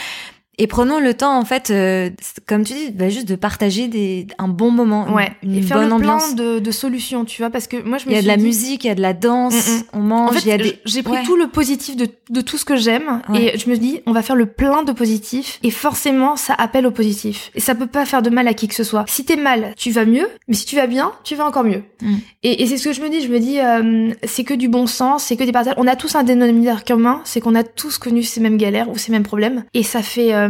[0.62, 2.10] Et prenons le temps, en fait, euh,
[2.46, 5.32] comme tu dis, bah, juste de partager des, un bon moment, Ouais.
[5.42, 6.34] une, et faire bonne le ambiance.
[6.34, 8.26] plan de, de solutions, tu vois, parce que moi je me Il y a de
[8.26, 9.82] la dit- musique, il y a de la danse, Mm, mm.
[9.94, 10.78] on mange, En il y a fait, des...
[10.84, 11.22] j'ai pris Ouais.
[11.24, 13.54] tout le positif de, de tout ce que j'aime Ouais.
[13.54, 16.86] et je me dis, on va faire le plein de positif et forcément, ça appelle
[16.86, 17.50] au positif.
[17.54, 19.04] Et ça peut pas faire de mal à qui que ce soit.
[19.08, 21.82] Si t'es mal, tu vas mieux, mais si tu vas bien, tu vas encore mieux.
[22.02, 22.16] Mm.
[22.42, 24.68] Et, et c'est ce que je me dis, je me dis, euh, c'est que du
[24.68, 25.74] bon sens, c'est que des partages.
[25.78, 28.98] On a tous un dénominateur commun, c'est qu'on a tous connu ces mêmes galères ou
[28.98, 29.64] ces mêmes problèmes.
[29.72, 30.48] Et ça fait, euh,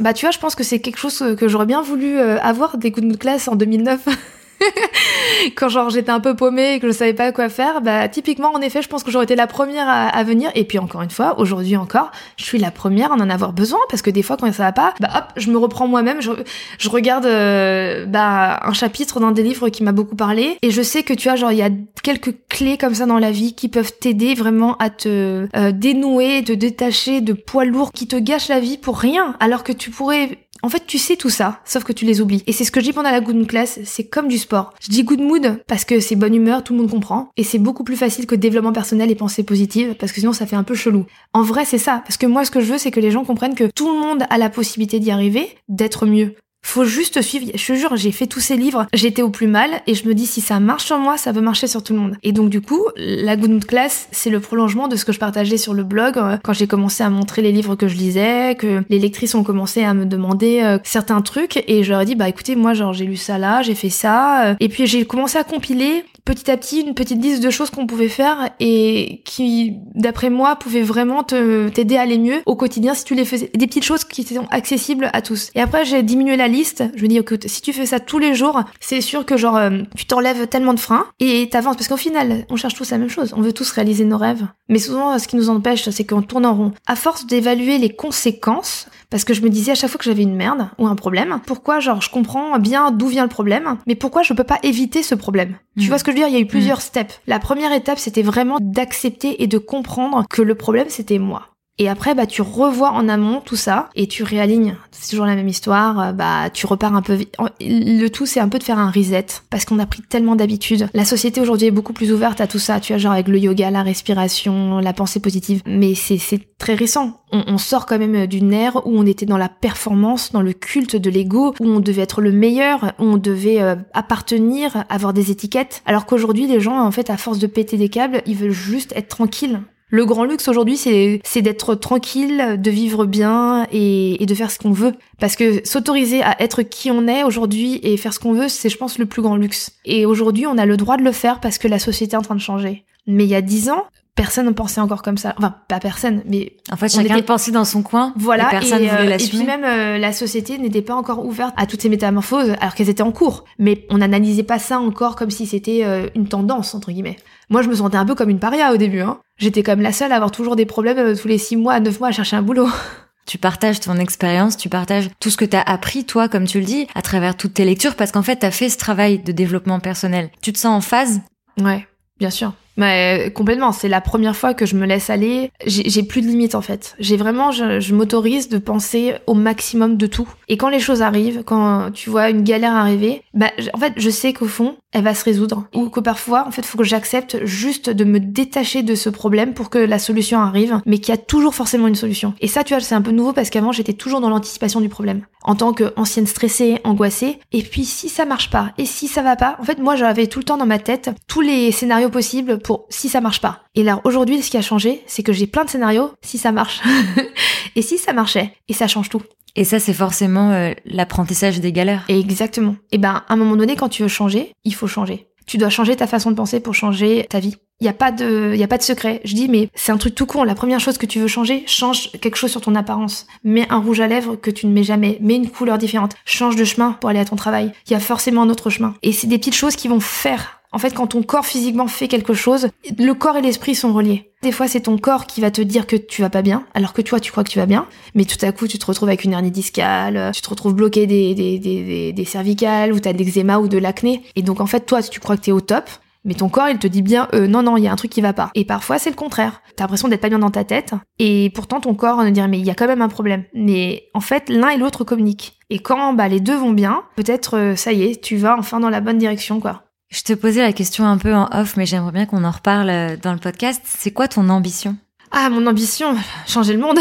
[0.00, 2.78] bah tu vois, je pense que c'est quelque chose que j'aurais bien voulu euh, avoir
[2.78, 4.08] des coups de classe en 2009.
[5.56, 8.52] quand genre j'étais un peu paumée et que je savais pas quoi faire, bah typiquement
[8.54, 10.50] en effet je pense que j'aurais été la première à, venir.
[10.54, 13.80] Et puis encore une fois aujourd'hui encore je suis la première à en avoir besoin
[13.88, 16.30] parce que des fois quand ça va pas, bah hop je me reprends moi-même, je,
[16.78, 20.58] je regarde euh, bah un chapitre d'un des livres qui m'a beaucoup parlé.
[20.62, 21.70] Et je sais que tu vois genre il y a
[22.02, 26.42] quelques clés comme ça dans la vie qui peuvent t'aider vraiment à te euh, dénouer,
[26.44, 29.36] te détacher de poids lourds qui te gâchent la vie pour rien.
[29.40, 32.42] Alors que tu pourrais en fait, tu sais tout ça, sauf que tu les oublies.
[32.46, 34.74] Et c'est ce que je dis pendant la good mood class, c'est comme du sport.
[34.80, 37.30] Je dis good mood parce que c'est bonne humeur, tout le monde comprend.
[37.36, 40.46] Et c'est beaucoup plus facile que développement personnel et pensée positive, parce que sinon ça
[40.46, 41.06] fait un peu chelou.
[41.32, 42.02] En vrai, c'est ça.
[42.04, 43.98] Parce que moi, ce que je veux, c'est que les gens comprennent que tout le
[43.98, 46.34] monde a la possibilité d'y arriver, d'être mieux.
[46.62, 47.46] Faut juste suivre.
[47.54, 50.14] Je te jure, j'ai fait tous ces livres, j'étais au plus mal, et je me
[50.14, 52.16] dis si ça marche sur moi, ça peut marcher sur tout le monde.
[52.22, 55.56] Et donc du coup, la Good Class, c'est le prolongement de ce que je partageais
[55.56, 58.82] sur le blog euh, quand j'ai commencé à montrer les livres que je lisais, que
[58.88, 62.14] les lectrices ont commencé à me demander euh, certains trucs, et je leur ai dit
[62.14, 65.04] bah écoutez, moi genre j'ai lu ça là, j'ai fait ça, euh, et puis j'ai
[65.04, 69.20] commencé à compiler petit à petit une petite liste de choses qu'on pouvait faire et
[69.24, 73.50] qui, d'après moi, pouvaient vraiment t'aider à aller mieux au quotidien si tu les faisais.
[73.54, 75.50] Des petites choses qui sont accessibles à tous.
[75.56, 76.84] Et après, j'ai diminué la liste.
[76.94, 79.56] Je me dis, écoute, si tu fais ça tous les jours, c'est sûr que genre
[79.56, 82.98] euh, tu t'enlèves tellement de freins et t'avances parce qu'au final, on cherche tous la
[82.98, 83.34] même chose.
[83.36, 84.46] On veut tous réaliser nos rêves.
[84.68, 86.72] Mais souvent, ce qui nous empêche, c'est qu'on tourne en rond.
[86.86, 90.22] À force d'évaluer les conséquences, parce que je me disais à chaque fois que j'avais
[90.22, 93.94] une merde ou un problème, pourquoi genre je comprends bien d'où vient le problème, mais
[93.96, 95.56] pourquoi je peux pas éviter ce problème?
[95.78, 95.88] Tu Mm.
[95.88, 96.28] vois ce que je veux dire?
[96.28, 97.20] Il y a eu plusieurs steps.
[97.26, 101.48] La première étape, c'était vraiment d'accepter et de comprendre que le problème c'était moi.
[101.78, 104.76] Et après, bah, tu revois en amont tout ça et tu réalignes.
[104.90, 105.98] C'est toujours la même histoire.
[105.98, 107.34] Euh, bah, tu repars un peu vite.
[107.58, 110.90] Le tout, c'est un peu de faire un reset parce qu'on a pris tellement d'habitudes.
[110.92, 112.80] La société aujourd'hui est beaucoup plus ouverte à tout ça.
[112.80, 115.62] Tu vois, genre avec le yoga, la respiration, la pensée positive.
[115.64, 116.18] Mais c'est
[116.58, 117.22] très récent.
[117.32, 120.96] On, sort quand même d'une ère où on était dans la performance, dans le culte
[120.96, 125.30] de l'ego, où on devait être le meilleur, où on devait euh, appartenir, avoir des
[125.30, 125.82] étiquettes.
[125.86, 128.92] Alors qu'aujourd'hui, les gens, en fait, à force de péter des câbles, ils veulent juste
[128.96, 129.60] être tranquilles.
[129.90, 134.70] Le grand luxe aujourd'hui, c'est d'être tranquille, de vivre bien et, de faire ce qu'on
[134.70, 134.94] veut.
[135.18, 138.68] Parce que s'autoriser à être qui on est aujourd'hui et faire ce qu'on veut, c'est,
[138.68, 139.72] je pense, le plus grand luxe.
[139.84, 142.22] Et aujourd'hui, on a le droit de le faire parce que la société est en
[142.22, 142.84] train de changer.
[143.06, 143.84] Mais il y a dix ans,
[144.14, 145.34] personne ne pensait encore comme ça.
[145.38, 147.24] Enfin, pas personne, mais en fait, chacun était...
[147.24, 148.12] pensait dans son coin.
[148.16, 151.54] Voilà, et personne et, euh, et puis même euh, la société n'était pas encore ouverte
[151.56, 153.44] à toutes ces métamorphoses, alors qu'elles étaient en cours.
[153.58, 157.16] Mais on n'analysait pas ça encore comme si c'était euh, une tendance entre guillemets.
[157.50, 159.00] Moi, je me sentais un peu comme une paria au début.
[159.00, 159.18] Hein.
[159.36, 161.98] J'étais comme la seule à avoir toujours des problèmes euh, tous les six mois, neuf
[161.98, 162.68] mois à chercher un boulot.
[163.26, 166.58] Tu partages ton expérience, tu partages tout ce que tu as appris, toi, comme tu
[166.58, 169.20] le dis, à travers toutes tes lectures, parce qu'en fait, tu as fait ce travail
[169.20, 170.30] de développement personnel.
[170.42, 171.20] Tu te sens en phase?
[171.60, 171.86] Ouais,
[172.18, 172.54] bien sûr.
[172.76, 175.52] Mais complètement, c'est la première fois que je me laisse aller.
[175.66, 176.96] J'ai plus de limites en fait.
[176.98, 180.28] J'ai vraiment, je, je m'autorise de penser au maximum de tout.
[180.48, 184.10] Et quand les choses arrivent, quand tu vois une galère arriver, bah en fait, je
[184.10, 185.66] sais qu'au fond, elle va se résoudre.
[185.74, 189.54] Ou que parfois, en fait, faut que j'accepte juste de me détacher de ce problème
[189.54, 192.34] pour que la solution arrive, mais qu'il y a toujours forcément une solution.
[192.40, 194.88] Et ça, tu vois, c'est un peu nouveau parce qu'avant, j'étais toujours dans l'anticipation du
[194.88, 195.24] problème.
[195.42, 197.38] En tant qu'ancienne stressée, angoissée.
[197.52, 200.26] Et puis, si ça marche pas, et si ça va pas, en fait, moi, j'avais
[200.26, 203.60] tout le temps dans ma tête tous les scénarios possibles pour si ça marche pas.
[203.74, 206.52] Et là, aujourd'hui, ce qui a changé, c'est que j'ai plein de scénarios si ça
[206.52, 206.80] marche.
[207.76, 209.22] et si ça marchait, et ça change tout.
[209.56, 212.04] Et ça, c'est forcément euh, l'apprentissage des galères.
[212.08, 212.76] exactement.
[212.92, 215.26] Et ben, à un moment donné, quand tu veux changer, il faut changer.
[215.46, 217.56] Tu dois changer ta façon de penser pour changer ta vie.
[217.80, 219.20] Il y a pas de, y a pas de secret.
[219.24, 220.44] Je dis, mais c'est un truc tout con.
[220.44, 223.26] La première chose que tu veux changer, change quelque chose sur ton apparence.
[223.42, 225.18] Mets un rouge à lèvres que tu ne mets jamais.
[225.20, 226.14] Mets une couleur différente.
[226.24, 227.72] Change de chemin pour aller à ton travail.
[227.86, 228.94] Il y a forcément un autre chemin.
[229.02, 232.06] Et c'est des petites choses qui vont faire en fait, quand ton corps physiquement fait
[232.06, 234.32] quelque chose, le corps et l'esprit sont reliés.
[234.42, 236.92] Des fois, c'est ton corps qui va te dire que tu vas pas bien, alors
[236.92, 239.08] que toi, tu crois que tu vas bien, mais tout à coup, tu te retrouves
[239.08, 243.12] avec une hernie discale, tu te retrouves bloqué des, des, des, des, cervicales, ou t'as
[243.12, 244.22] de l'eczéma ou de l'acné.
[244.36, 245.90] Et donc, en fait, toi, tu crois que t'es au top,
[246.24, 248.10] mais ton corps, il te dit bien, euh, non, non, il y a un truc
[248.10, 248.50] qui va pas.
[248.54, 249.62] Et parfois, c'est le contraire.
[249.76, 252.58] T'as l'impression d'être pas bien dans ta tête, et pourtant, ton corps ne dirait, mais
[252.58, 253.44] il y a quand même un problème.
[253.54, 255.54] Mais en fait, l'un et l'autre communiquent.
[255.68, 258.80] Et quand bah, les deux vont bien, peut-être, euh, ça y est, tu vas enfin
[258.80, 259.89] dans la bonne direction, quoi.
[260.10, 262.90] Je te posais la question un peu en off, mais j'aimerais bien qu'on en reparle
[262.90, 263.80] euh, dans le podcast.
[263.84, 264.96] C'est quoi ton ambition?
[265.30, 266.16] Ah, mon ambition,
[266.48, 266.98] changer le monde.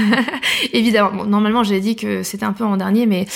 [0.72, 1.24] Évidemment.
[1.24, 3.26] normalement, j'ai dit que c'était un peu en dernier, mais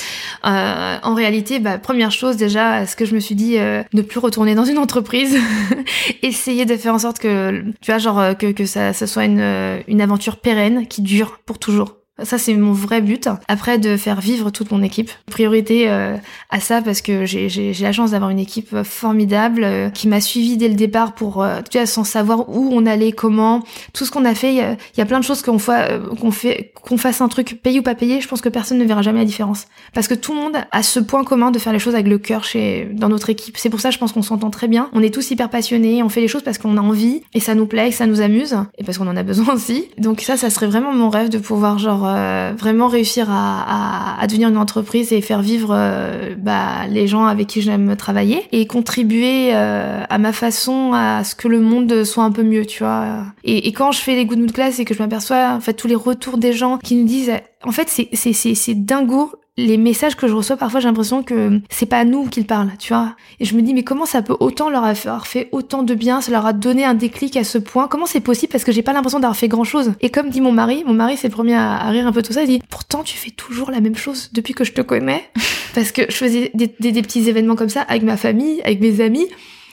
[0.47, 4.03] euh, en réalité, bah, première chose déjà, ce que je me suis dit, euh, ne
[4.03, 5.37] plus retourner dans une entreprise,
[6.23, 9.83] essayer de faire en sorte que, tu vois, genre que, que ça, ça soit une,
[9.89, 12.00] une aventure pérenne qui dure pour toujours.
[12.25, 13.29] Ça, c'est mon vrai but.
[13.49, 15.11] Après, de faire vivre toute mon équipe.
[15.31, 16.17] Priorité euh,
[16.51, 20.57] à ça parce que j'ai la chance d'avoir une équipe formidable euh, qui m'a suivi
[20.57, 23.63] dès le départ pour, euh, tu vois, sans savoir où on allait, comment,
[23.93, 24.55] tout ce qu'on a fait.
[24.55, 27.83] Il y, a plein de choses qu'on qu'on fait, qu'on fasse un truc payé ou
[27.83, 28.21] pas payé.
[28.21, 30.83] Je pense que personne ne verra jamais la différence parce que tout le monde a
[30.83, 33.57] ce point commun de faire les choses avec le cœur chez dans notre équipe.
[33.57, 34.89] C'est pour ça, je pense qu'on s'entend très bien.
[34.93, 36.03] On est tous hyper passionnés.
[36.03, 38.21] On fait les choses parce qu'on a envie et ça nous plaît, et ça nous
[38.21, 39.89] amuse et parce qu'on en a besoin aussi.
[39.99, 44.49] Donc ça, ça serait vraiment mon rêve de pouvoir genre euh, vraiment réussir à, devenir
[44.49, 49.51] une entreprise et faire vivre euh, bah, les gens avec qui j'aime travailler et contribuer
[49.55, 53.25] euh, à ma façon à ce que le monde soit un peu mieux, tu vois.
[53.45, 55.89] Et, quand je fais les good mood class et que je m'aperçois en fait tous
[55.89, 57.33] les retours des gens qui nous disent
[57.65, 61.61] en fait c'est c'est c'est dingo les messages que je reçois, parfois j'ai l'impression que
[61.69, 63.15] c'est pas à nous qu'ils parlent, tu vois.
[63.39, 66.21] Et je me dis, mais comment ça peut autant leur avoir fait autant de bien,
[66.21, 67.89] ça leur a donné un déclic à ce point?
[67.89, 68.51] Comment c'est possible?
[68.51, 69.93] Parce que j'ai pas l'impression d'avoir fait grand chose.
[70.01, 72.33] Et comme dit mon mari, mon mari c'est le premier à, rire un peu tout
[72.33, 75.25] ça, il dit, pourtant tu fais toujours la même chose depuis que je te connais.
[75.75, 79.01] Parce que je faisais des, des petits événements comme ça avec ma famille, avec mes
[79.01, 79.27] amis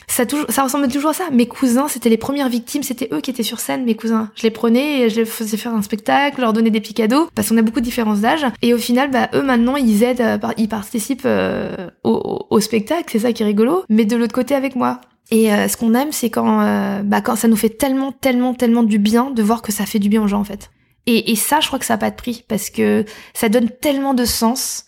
[0.10, 1.26] ça, toujours, ça ressemblait toujours à ça.
[1.32, 4.32] Mes cousins, c'était les premières victimes, c'était eux qui étaient sur scène, mes cousins.
[4.36, 7.30] Je les prenais et je les faisais faire un spectacle, leur donnais des petits cadeaux,
[7.36, 8.46] parce qu'on a beaucoup de différences d'âge.
[8.62, 13.20] Et au final, bah, eux maintenant, ils aident, euh, ils participent euh, au, spectacle, c'est
[13.20, 15.02] ça qui est rigolo, mais de l'autre côté avec moi.
[15.30, 18.84] Et euh, ce qu'on aime, c'est quand, bah, quand ça nous fait tellement, tellement, tellement
[18.84, 20.72] du bien de voir que ça fait du bien aux gens, en fait.
[21.06, 23.04] Et, et ça, je crois que ça n'a pas de prix, parce que
[23.34, 24.86] ça donne tellement de sens.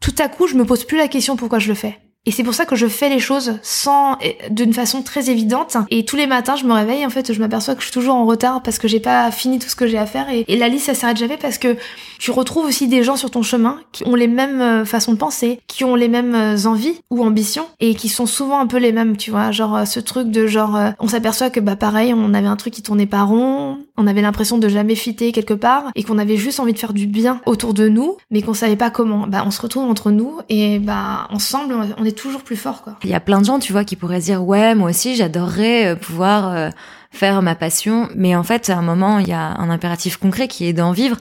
[0.00, 2.44] Tout à coup, je me pose plus la question pourquoi je le fais Et c'est
[2.44, 4.16] pour ça que je fais les choses sans,
[4.48, 5.76] d'une façon très évidente.
[5.90, 8.14] Et tous les matins, je me réveille, en fait, je m'aperçois que je suis toujours
[8.14, 10.28] en retard parce que j'ai pas fini tout ce que j'ai à faire.
[10.30, 11.76] Et, la liste, ça s'arrête jamais parce que
[12.20, 15.18] tu retrouves aussi des gens sur ton chemin qui ont les mêmes euh, façons de
[15.18, 18.76] penser, qui ont les mêmes euh, envies ou ambitions et qui sont souvent un peu
[18.76, 19.50] les mêmes, tu vois.
[19.50, 22.72] Genre, euh, ce truc de genre, on s'aperçoit que, bah, pareil, on avait un truc
[22.72, 26.36] qui tournait pas rond, on avait l'impression de jamais fitter quelque part et qu'on avait
[26.36, 29.26] juste envie de faire du bien autour de nous, mais qu'on savait pas comment.
[29.26, 32.96] Bah, on se retrouve entre nous et bah, ensemble, on est toujours plus fort, quoi.
[33.04, 35.92] Il y a plein de gens, tu vois, qui pourraient dire, ouais, moi aussi, j'adorerais
[35.92, 36.70] euh, pouvoir euh,
[37.10, 38.08] faire ma passion.
[38.14, 40.92] Mais en fait, à un moment, il y a un impératif concret qui est d'en
[40.92, 41.16] vivre.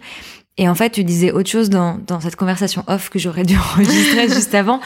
[0.58, 3.56] Et en fait, tu disais autre chose dans, dans cette conversation off que j'aurais dû
[3.74, 4.80] enregistrer juste avant,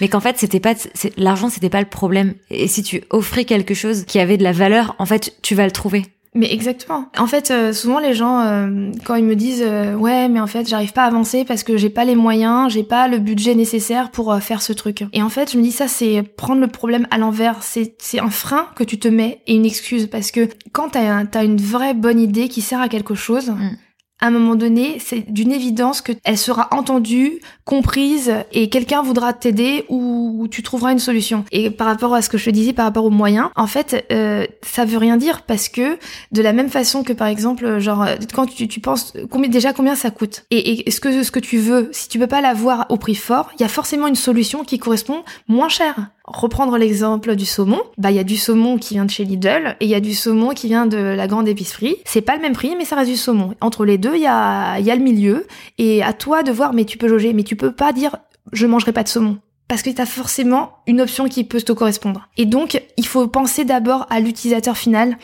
[0.00, 0.74] mais qu'en fait, c'était pas
[1.16, 2.34] l'argent, c'était pas le problème.
[2.50, 5.64] Et si tu offrais quelque chose qui avait de la valeur, en fait, tu vas
[5.64, 6.04] le trouver.
[6.36, 7.06] Mais exactement.
[7.16, 10.46] En fait, euh, souvent les gens, euh, quand ils me disent euh, ouais, mais en
[10.46, 13.54] fait, j'arrive pas à avancer parce que j'ai pas les moyens, j'ai pas le budget
[13.54, 15.04] nécessaire pour faire ce truc.
[15.14, 17.62] Et en fait, je me dis ça, c'est prendre le problème à l'envers.
[17.62, 21.24] C'est c'est un frein que tu te mets et une excuse parce que quand t'as
[21.32, 23.50] as une vraie bonne idée qui sert à quelque chose.
[23.50, 23.76] Mm
[24.20, 29.34] à un moment donné, c'est d'une évidence que elle sera entendue, comprise et quelqu'un voudra
[29.34, 31.44] t'aider ou tu trouveras une solution.
[31.52, 34.06] Et par rapport à ce que je te disais, par rapport aux moyens, en fait,
[34.10, 35.98] euh, ça veut rien dire parce que
[36.32, 39.94] de la même façon que par exemple, genre quand tu, tu penses combien déjà combien
[39.94, 42.86] ça coûte et, et ce que ce que tu veux, si tu peux pas l'avoir
[42.88, 45.94] au prix fort, il y a forcément une solution qui correspond moins cher
[46.26, 49.76] reprendre l'exemple du saumon, bah il y a du saumon qui vient de chez Lidl
[49.80, 51.96] et il y a du saumon qui vient de la grande épicerie.
[52.04, 53.54] C'est pas le même prix, mais ça reste du saumon.
[53.60, 55.46] Entre les deux, il y a, y a le milieu
[55.78, 56.72] et à toi de voir.
[56.72, 58.16] Mais tu peux loger, mais tu peux pas dire
[58.52, 59.38] je mangerai pas de saumon.
[59.68, 62.28] Parce que tu as forcément une option qui peut te correspondre.
[62.36, 65.18] Et donc, il faut penser d'abord à l'utilisateur final,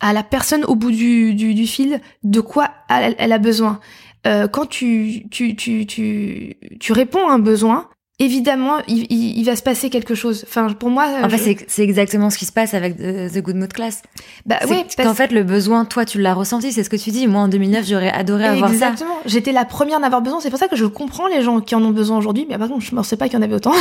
[0.00, 3.80] à la personne au bout du, du, fil, de quoi elle, a besoin.
[4.26, 7.88] Euh, quand tu, tu, tu, tu, tu réponds à un besoin,
[8.20, 10.44] évidemment, il, il, va se passer quelque chose.
[10.48, 11.06] Enfin, pour moi.
[11.22, 14.02] En fait, c'est exactement ce qui se passe avec The, Good Mood Class.
[14.44, 14.84] Bah oui.
[14.96, 15.08] Parce...
[15.08, 16.72] qu'en fait, le besoin, toi, tu l'as ressenti.
[16.72, 17.28] C'est ce que tu dis.
[17.28, 18.74] Moi, en 2009, j'aurais adoré avoir ça.
[18.74, 19.14] Exactement.
[19.26, 20.40] J'étais la première d'avoir besoin.
[20.40, 22.46] C'est pour ça que je comprends les gens qui en ont besoin aujourd'hui.
[22.48, 23.74] Mais par contre, je ne pensais pas qu'il y en avait autant.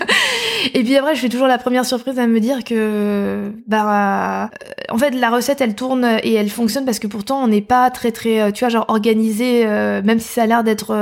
[0.74, 4.46] et puis après, je suis toujours la première surprise à me dire que, bah, euh,
[4.90, 7.90] en fait, la recette, elle tourne et elle fonctionne parce que pourtant, on n'est pas
[7.90, 10.94] très, très, euh, tu vois, genre organisé, euh, même si ça a l'air d'être,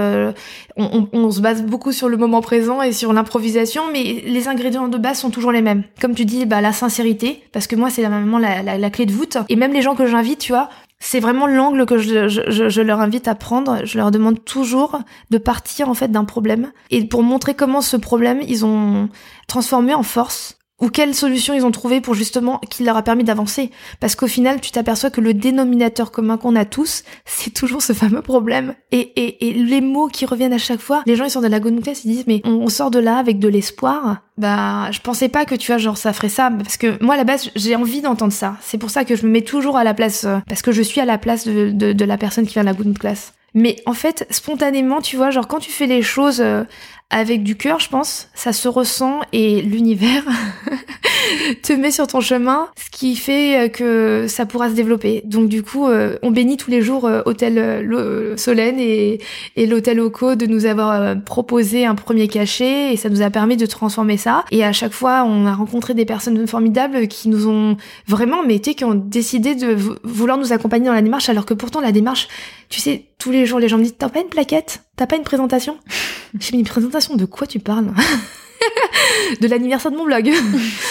[0.76, 4.48] on, on, on se base beaucoup sur le moment présent et sur l'improvisation, mais les
[4.48, 5.84] ingrédients de base sont toujours les mêmes.
[6.00, 9.12] Comme tu dis, bah, la sincérité, parce que moi, c'est vraiment la, la, clé de
[9.12, 9.38] voûte.
[9.48, 10.68] Et même les gens que j'invite, tu vois,
[10.98, 13.84] c'est vraiment l'angle que je, je, je, leur invite à prendre.
[13.84, 15.00] Je leur demande toujours
[15.30, 16.72] de partir, en fait, d'un problème.
[16.90, 19.08] Et pour montrer comment ce problème, ils ont
[19.46, 23.24] transformé en force ou quelle solution ils ont trouvé pour justement qui leur a permis
[23.24, 23.70] d'avancer?
[24.00, 27.94] Parce qu'au final, tu t'aperçois que le dénominateur commun qu'on a tous, c'est toujours ce
[27.94, 28.74] fameux problème.
[28.92, 31.46] Et, et, et, les mots qui reviennent à chaque fois, les gens ils sont de
[31.46, 34.18] la gonouquette, ils disent mais on, sort de là avec de l'espoir.
[34.36, 37.16] Bah, je pensais pas que tu vois genre ça ferait ça parce que moi à
[37.16, 38.56] la base j'ai envie d'entendre ça.
[38.60, 40.82] C'est pour ça que je me mets toujours à la place euh, parce que je
[40.82, 43.32] suis à la place de, de, de la personne qui vient de la good class.
[43.54, 46.64] Mais en fait, spontanément, tu vois, genre quand tu fais les choses euh,
[47.14, 50.24] avec du cœur, je pense, ça se ressent et l'univers
[51.62, 55.22] te met sur ton chemin, ce qui fait euh, que ça pourra se développer.
[55.24, 59.20] Donc du coup, euh, on bénit tous les jours Hôtel Solène et,
[59.54, 63.56] et l'Hôtel Oco de nous avoir proposé un premier cachet et ça nous a permis
[63.56, 64.44] de transformer ça.
[64.50, 67.76] Et à chaque fois, on a rencontré des personnes formidables qui nous ont
[68.08, 71.80] vraiment, mais qui ont décidé de vouloir nous accompagner dans la démarche alors que pourtant
[71.80, 72.26] la démarche
[72.74, 74.82] tu sais, tous les jours, les gens me disent, t'as pas une plaquette?
[74.96, 75.78] T'as pas une présentation?
[76.38, 77.92] J'ai mis une présentation de quoi tu parles?
[79.40, 80.30] De l'anniversaire de mon blog.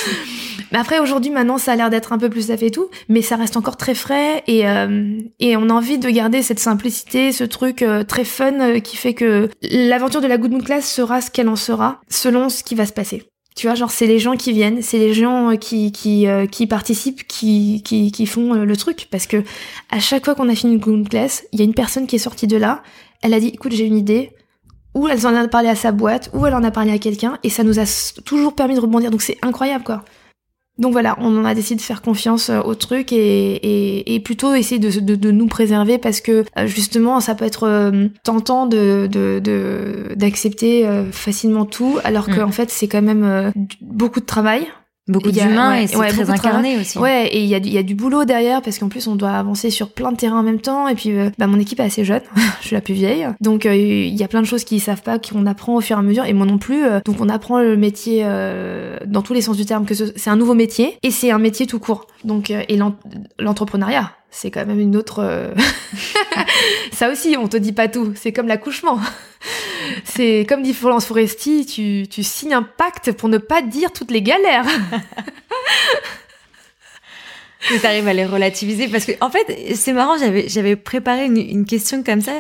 [0.72, 3.22] mais après, aujourd'hui, maintenant, ça a l'air d'être un peu plus ça et tout, mais
[3.22, 7.32] ça reste encore très frais et, euh, et on a envie de garder cette simplicité,
[7.32, 10.92] ce truc euh, très fun euh, qui fait que l'aventure de la Good Moon Class
[10.92, 13.24] sera ce qu'elle en sera, selon ce qui va se passer.
[13.56, 16.48] Tu vois, genre c'est les gens qui viennent, c'est les gens euh, qui qui euh,
[16.48, 19.44] qui participent, qui qui qui font euh, le truc parce que
[19.92, 22.20] à chaque fois qu'on a fini une classe, il y a une personne qui est
[22.20, 22.82] sortie de là,
[23.22, 24.32] elle a dit écoute, j'ai une idée
[24.96, 27.38] ou elle en a parlé à sa boîte ou elle en a parlé à quelqu'un
[27.44, 27.84] et ça nous a
[28.26, 29.12] toujours permis de rebondir.
[29.12, 30.04] Donc c'est incroyable quoi.
[30.80, 34.56] Donc voilà, on a décidé de faire confiance euh, au truc et, et, et plutôt
[34.56, 38.66] essayer de, de, de, nous préserver parce que euh, justement ça peut être euh, tentant
[38.66, 39.08] de
[40.16, 42.36] d'accepter facilement tout alors mm.
[42.36, 43.52] qu'en fait c'est quand même
[43.82, 44.68] beaucoup de travail
[45.10, 46.98] Beaucoup d'humains et c'est très incarné aussi.
[46.98, 49.32] Ouais, et il y a, y a du boulot derrière parce qu'en plus on doit
[49.32, 50.88] avancer sur plein de terrains en même temps.
[50.88, 52.22] Et puis euh, bah, mon équipe est assez jeune,
[52.62, 53.28] je suis la plus vieille.
[53.42, 55.98] Donc euh, il y a plein de choses qu'ils savent pas, qu'on apprend au fur
[55.98, 56.24] et à mesure.
[56.26, 56.86] Et moi non plus.
[56.86, 58.24] Euh, donc on apprend le métier
[59.06, 61.68] dans tous les sens du terme, que c'est un nouveau métier et c'est un métier
[61.68, 62.08] tout court.
[62.24, 62.80] Donc et
[63.40, 65.54] l'entrepreneuriat, c'est quand même une autre.
[66.92, 68.14] Ça aussi, on te dit pas tout.
[68.16, 69.00] C'est comme l'accouchement.
[70.04, 74.12] c'est comme dit Florence Foresti, tu, tu signes un pacte pour ne pas dire toutes
[74.12, 74.66] les galères.
[77.68, 81.38] tu arrives à les relativiser parce que en fait c'est marrant j'avais j'avais préparé une,
[81.38, 82.34] une, question comme ça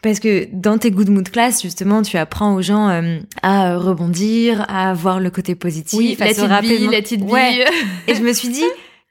[0.00, 4.64] parce que dans tes good mood class justement tu apprends aux gens euh, à rebondir
[4.70, 7.66] à voir le côté positif oui, à la se rappeler la petite ouais.
[8.08, 8.64] et je me suis dit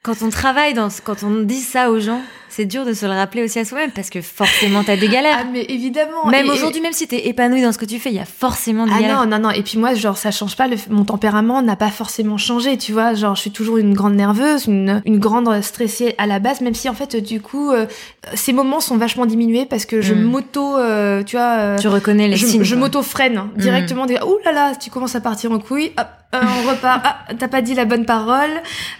[0.03, 2.21] quand on travaille dans quand on dit ça aux gens
[2.51, 5.37] c'est dur de se le rappeler aussi à soi-même parce que forcément t'as des galères.
[5.39, 6.27] Ah mais évidemment.
[6.27, 8.85] Même aujourd'hui, même si t'es épanoui dans ce que tu fais, il y a forcément
[8.85, 9.19] des ah galères.
[9.21, 9.51] Ah non non non.
[9.51, 10.67] Et puis moi, genre ça change pas.
[10.67, 10.75] Le...
[10.89, 12.77] Mon tempérament n'a pas forcément changé.
[12.77, 16.39] Tu vois, genre je suis toujours une grande nerveuse, une, une grande stressée à la
[16.39, 16.61] base.
[16.61, 17.85] Même si en fait du coup euh,
[18.33, 20.21] ces moments sont vachement diminués parce que je mm.
[20.21, 21.57] m'auto, euh, tu vois.
[21.57, 22.63] Euh, tu reconnais les je, signes.
[22.63, 23.59] Je m'auto freine mm.
[23.59, 24.05] directement.
[24.05, 25.91] Des ouh là là, tu commences à partir en couille.
[25.97, 27.01] Hop, on repart.
[27.03, 28.51] Ah, t'as pas dit la bonne parole.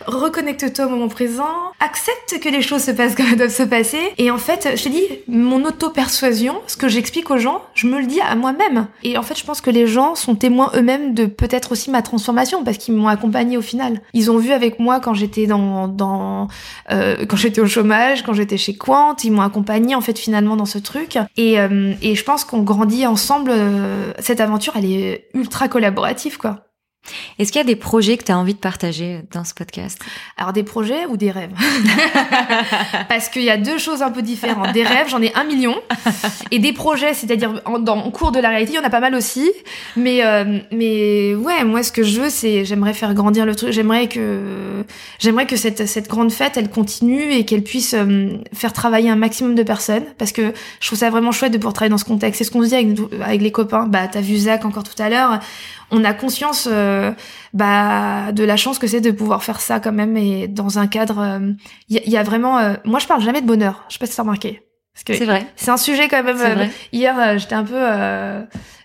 [0.06, 1.72] Reconnecte-toi au moment présent.
[1.80, 4.00] Accepte que les choses se passent comme se passer.
[4.18, 8.06] Et en fait, je dis, mon auto-persuasion, ce que j'explique aux gens, je me le
[8.06, 8.88] dis à moi-même.
[9.04, 12.02] Et en fait, je pense que les gens sont témoins eux-mêmes de peut-être aussi ma
[12.02, 14.02] transformation parce qu'ils m'ont accompagné au final.
[14.14, 16.48] Ils ont vu avec moi quand j'étais dans, dans
[16.92, 20.56] euh, quand j'étais au chômage, quand j'étais chez Quant, ils m'ont accompagné en fait finalement
[20.56, 21.18] dans ce truc.
[21.38, 23.52] Et, euh, et je pense qu'on grandit ensemble.
[23.54, 26.71] Euh, cette aventure, elle est ultra collaborative, quoi.
[27.40, 30.00] Est-ce qu'il y a des projets que tu as envie de partager dans ce podcast?
[30.38, 31.52] Alors des projets ou des rêves?
[33.10, 34.72] Parce qu'il y a deux choses un peu différentes.
[34.74, 35.76] Des rêves, j'en ai un million.
[36.52, 39.00] Et des projets, c'est-à-dire en, dans, cours de la réalité, il y en a pas
[39.00, 39.52] mal aussi.
[39.96, 43.72] Mais, euh, mais ouais, moi ce que je veux, c'est j'aimerais faire grandir le truc.
[43.72, 44.84] J'aimerais que,
[45.20, 49.16] j'aimerais que cette, cette grande fête, elle continue et qu'elle puisse euh, faire travailler un
[49.16, 50.06] maximum de personnes.
[50.18, 52.38] Parce que je trouve ça vraiment chouette de pouvoir travailler dans ce contexte.
[52.38, 53.88] C'est ce qu'on se dit avec, avec les copains.
[53.88, 55.40] Bah, t'as vu Zach encore tout à l'heure
[55.92, 57.12] on a conscience euh,
[57.54, 60.88] bah, de la chance que c'est de pouvoir faire ça quand même et dans un
[60.88, 61.40] cadre.
[61.90, 62.58] Il euh, y, a vraiment.
[62.58, 63.86] Euh, moi, je parle jamais de bonheur.
[63.90, 64.62] Je sais pas si t'as remarqué.
[64.94, 65.46] C'est vrai.
[65.56, 66.70] C'est un sujet quand même.
[66.92, 67.82] hier, j'étais un peu,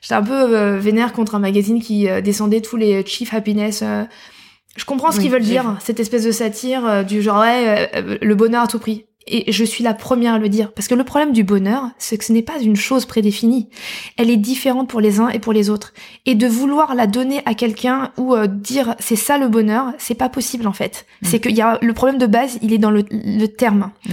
[0.01, 3.83] j'étais un peu vénère contre un magazine qui descendait tous les chief happiness.
[4.77, 7.91] je comprends ce qu'ils veulent dire, cette espèce de satire du genre ouais,
[8.23, 10.95] le bonheur à tout prix et je suis la première à le dire, parce que
[10.95, 13.69] le problème du bonheur, c'est que ce n'est pas une chose prédéfinie.
[14.17, 15.95] Elle est différente pour les uns et pour les autres.
[16.27, 20.15] Et de vouloir la donner à quelqu'un ou euh, dire c'est ça le bonheur, c'est
[20.15, 21.07] pas possible en fait.
[21.23, 21.27] Mm.
[21.27, 23.03] C'est qu'il y a le problème de base, il est dans le,
[23.49, 23.91] terme.
[24.09, 24.13] Mm.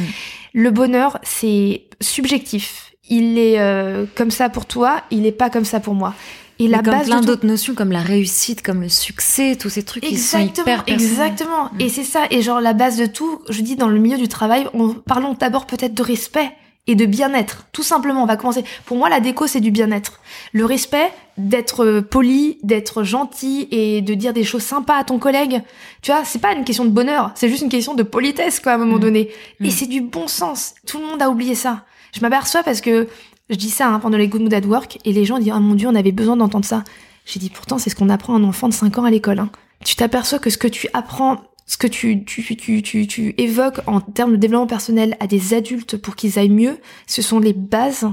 [0.54, 2.94] Le bonheur, c'est subjectif.
[3.08, 6.16] Il est euh, comme ça pour toi, il n'est pas comme ça pour moi.
[6.64, 10.04] Et la base plein d'autres notions comme la réussite, comme le succès, tous ces trucs
[10.04, 11.66] qui sont hyper Exactement.
[11.74, 11.82] Mm.
[11.82, 12.26] Et c'est ça.
[12.30, 15.34] Et genre la base de tout, je dis dans le milieu du travail, on, parlons
[15.34, 16.52] d'abord peut-être de respect
[16.86, 17.66] et de bien-être.
[17.72, 18.64] Tout simplement, on va commencer.
[18.86, 20.20] Pour moi, la déco, c'est du bien-être.
[20.52, 25.62] Le respect, d'être poli, d'être gentil et de dire des choses sympas à ton collègue.
[26.02, 28.74] Tu vois, c'est pas une question de bonheur, c'est juste une question de politesse, quoi,
[28.74, 29.02] à un moment mm.
[29.02, 29.30] donné.
[29.62, 29.72] Et mm.
[29.72, 30.76] c'est du bon sens.
[30.86, 31.86] Tout le monde a oublié ça.
[32.14, 33.08] Je m'aperçois parce que
[33.50, 35.60] je dis ça hein, pendant les Good Mood at Work et les gens disent «Oh
[35.60, 36.84] mon Dieu, on avait besoin d'entendre ça».
[37.26, 39.40] J'ai dit «Pourtant, c'est ce qu'on apprend à un enfant de 5 ans à l'école.
[39.40, 39.50] Hein.
[39.86, 43.80] Tu t'aperçois que ce que tu apprends, ce que tu, tu, tu, tu, tu évoques
[43.88, 46.78] en termes de développement personnel à des adultes pour qu'ils aillent mieux,
[47.08, 48.08] ce sont les bases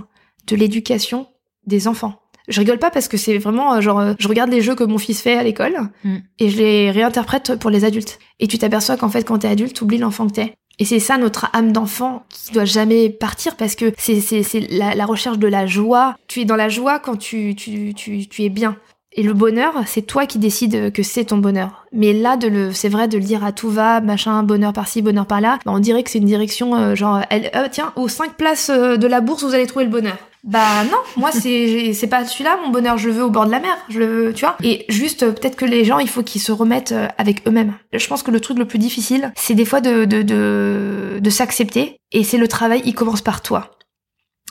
[0.46, 1.26] de l'éducation
[1.66, 2.20] des enfants.
[2.48, 4.82] Je rigole pas parce que c'est vraiment euh, genre euh, je regarde les jeux que
[4.82, 6.16] mon fils fait à l'école mm.
[6.40, 8.18] et je les réinterprète pour les adultes.
[8.40, 10.54] Et tu t'aperçois qu'en fait quand t'es adulte, t'oublies l'enfant que t'es.
[10.78, 14.94] Et c'est ça notre âme d'enfant qui doit jamais partir parce que c'est c'est la,
[14.94, 16.16] la, recherche de la joie.
[16.26, 18.76] Tu es dans la joie quand tu tu tu, tu es bien.
[19.12, 21.84] Et le bonheur, c'est toi qui décides que c'est ton bonheur.
[21.92, 25.02] Mais là, de le, c'est vrai de le dire à tout va, machin, bonheur par-ci,
[25.02, 28.06] bonheur par-là, bah on dirait que c'est une direction euh, genre, elle, euh, tiens, aux
[28.06, 30.16] cinq places de la bourse, vous allez trouver le bonheur.
[30.42, 33.60] Bah non, moi c'est c'est pas celui-là mon bonheur, je veux au bord de la
[33.60, 34.56] mer, je veux, tu vois.
[34.62, 37.74] Et juste peut-être que les gens, il faut qu'ils se remettent euh, avec eux-mêmes.
[37.92, 41.30] Je pense que le truc le plus difficile, c'est des fois de de de, de
[41.30, 43.72] s'accepter et c'est le travail, il commence par toi.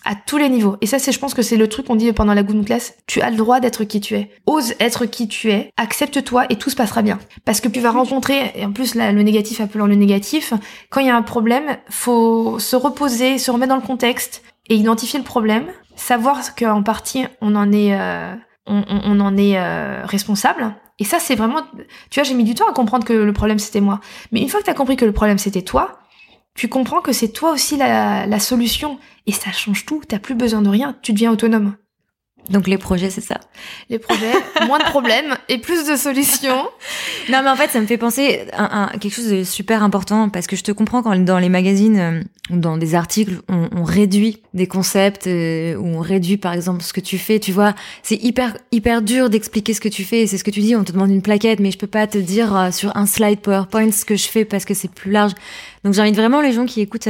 [0.05, 0.77] À tous les niveaux.
[0.79, 2.93] Et ça, c'est, je pense que c'est le truc qu'on dit pendant la Good Class.
[3.05, 4.31] Tu as le droit d'être qui tu es.
[4.45, 5.71] Ose être qui tu es.
[5.75, 7.19] Accepte-toi et tout se passera bien.
[7.43, 10.53] Parce que tu vas rencontrer, et en plus, là, le négatif appelant le négatif,
[10.89, 14.75] quand il y a un problème, faut se reposer, se remettre dans le contexte, et
[14.75, 18.33] identifier le problème, savoir qu'en partie on en est, euh,
[18.65, 20.75] on, en est euh, responsable.
[20.99, 21.61] Et ça, c'est vraiment,
[22.09, 23.99] tu vois, j'ai mis du temps à comprendre que le problème c'était moi.
[24.31, 25.99] Mais une fois que tu as compris que le problème c'était toi,
[26.55, 28.99] tu comprends que c'est toi aussi la, la solution.
[29.25, 30.01] Et ça change tout.
[30.07, 30.97] T'as plus besoin de rien.
[31.01, 31.75] Tu deviens autonome.
[32.49, 33.39] Donc les projets, c'est ça.
[33.89, 34.33] Les projets,
[34.65, 36.67] moins de problèmes et plus de solutions.
[37.29, 40.47] non, mais en fait, ça me fait penser à, quelque chose de super important parce
[40.47, 43.83] que je te comprends quand dans les magazines euh, ou dans des articles, on, on
[43.83, 47.39] réduit des concepts euh, ou on réduit par exemple ce que tu fais.
[47.39, 50.25] Tu vois, c'est hyper hyper dur d'expliquer ce que tu fais.
[50.25, 50.75] C'est ce que tu dis.
[50.75, 53.39] On te demande une plaquette, mais je peux pas te dire euh, sur un slide
[53.41, 55.33] PowerPoint ce que je fais parce que c'est plus large.
[55.83, 57.07] Donc j'invite vraiment les gens qui écoutent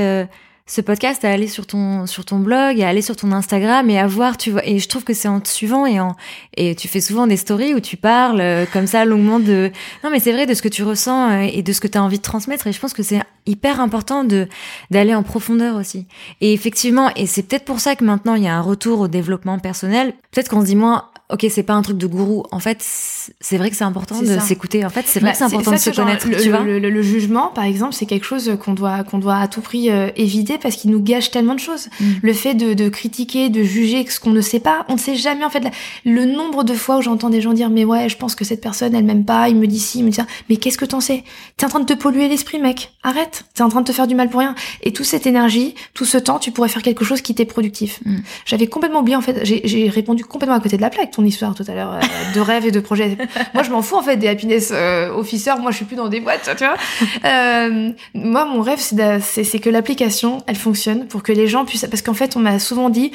[0.70, 3.98] ce podcast à aller sur ton sur ton blog, à aller sur ton Instagram et
[3.98, 4.66] à voir, tu vois.
[4.68, 6.16] Et je trouve que c'est en te suivant et en
[6.56, 9.72] et tu fais souvent des stories où tu parles euh, comme ça longuement de
[10.04, 11.98] non mais c'est vrai de ce que tu ressens euh, et de ce que tu
[11.98, 12.68] as envie de transmettre.
[12.68, 14.48] Et je pense que c'est hyper important de
[14.92, 16.06] d'aller en profondeur aussi.
[16.40, 19.08] Et effectivement, et c'est peut-être pour ça que maintenant il y a un retour au
[19.08, 20.14] développement personnel.
[20.32, 22.44] Peut-être qu'on se dit moins ok, c'est pas un truc de gourou.
[22.52, 24.84] En fait, c'est vrai que c'est important de s'écouter.
[24.86, 26.28] En fait, c'est vrai bah, que c'est important de se connaître.
[26.28, 29.48] Le, tu vois le, jugement, par exemple, c'est quelque chose qu'on doit qu'on doit à
[29.48, 31.88] tout prix euh, éviter parce qu'il nous gâche tellement de choses.
[32.00, 32.06] Mm.
[32.22, 35.16] Le fait de, de, critiquer, de juger ce qu'on ne sait pas, on ne sait
[35.16, 35.64] jamais en fait.
[36.04, 38.62] Le nombre de fois où j'entends des gens dire mais ouais, je pense que cette
[38.62, 40.26] personne elle m'aime pas, il me dit si, il me dit ça.
[40.50, 41.24] Mais qu'est-ce que t'en sais?
[41.58, 42.94] T'es en train de te polluer l'esprit, mec.
[43.04, 43.46] Arrête.
[43.54, 44.56] T'es en train de te faire du mal pour rien.
[44.82, 48.00] Et toute cette énergie, tout ce temps, tu pourrais faire quelque chose qui t'est productif.
[48.06, 48.18] Mm.
[48.46, 49.42] J'avais complètement oublié en fait.
[49.44, 52.40] J'ai répondu complètement à côté de la plaque ton histoire tout à l'heure euh, de
[52.40, 53.18] rêve et de projet.
[53.54, 55.58] moi, je m'en fous en fait des happiness euh, officers.
[55.60, 56.78] Moi, je suis plus dans des boîtes, tu vois.
[57.26, 61.86] Euh, moi, mon rêve, c'est que l'application, elle fonctionne pour que les gens puissent.
[61.90, 63.12] Parce qu'en fait, on m'a souvent dit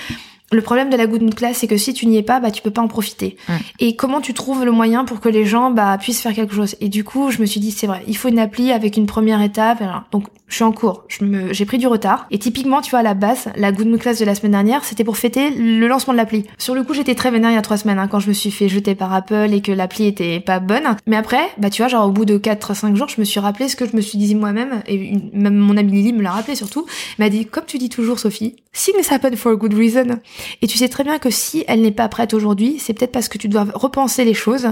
[0.53, 2.51] le problème de la good mood class, c'est que si tu n'y es pas, bah
[2.51, 3.37] tu peux pas en profiter.
[3.81, 6.77] Et comment tu trouves le moyen pour que les gens bah puissent faire quelque chose?
[6.81, 9.07] Et du coup, je me suis dit c'est vrai, il faut une appli avec une
[9.07, 9.83] première étape.
[10.13, 12.27] Donc je suis en cours, je me, j'ai pris du retard.
[12.31, 14.85] Et typiquement, tu vois, à la base, la good mood class de la semaine dernière,
[14.85, 16.45] c'était pour fêter le lancement de l'appli.
[16.59, 18.35] Sur le coup, j'étais très vénère il y a trois semaines hein, quand je me
[18.35, 20.97] suis fait jeter par Apple et que l'appli était pas bonne.
[21.07, 23.69] Mais après, bah tu vois, genre au bout de 4-5 jours, je me suis rappelé
[23.69, 26.55] ce que je me suis dit moi-même et même mon ami Lily me l'a rappelé
[26.55, 26.87] surtout.
[27.19, 30.19] M'a dit comme tu dis toujours, Sophie, things happen for a good reason.
[30.63, 33.29] Et tu sais très bien que si elle n'est pas prête aujourd'hui, c'est peut-être parce
[33.29, 34.69] que tu dois repenser les choses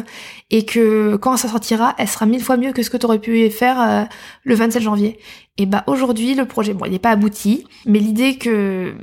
[0.51, 3.19] et que quand ça sortira, elle sera mille fois mieux que ce que tu aurais
[3.19, 4.05] pu faire euh,
[4.45, 5.19] le 27 janvier.
[5.59, 8.95] Et bah aujourd'hui, le projet, bon, il n'est pas abouti, mais l'idée que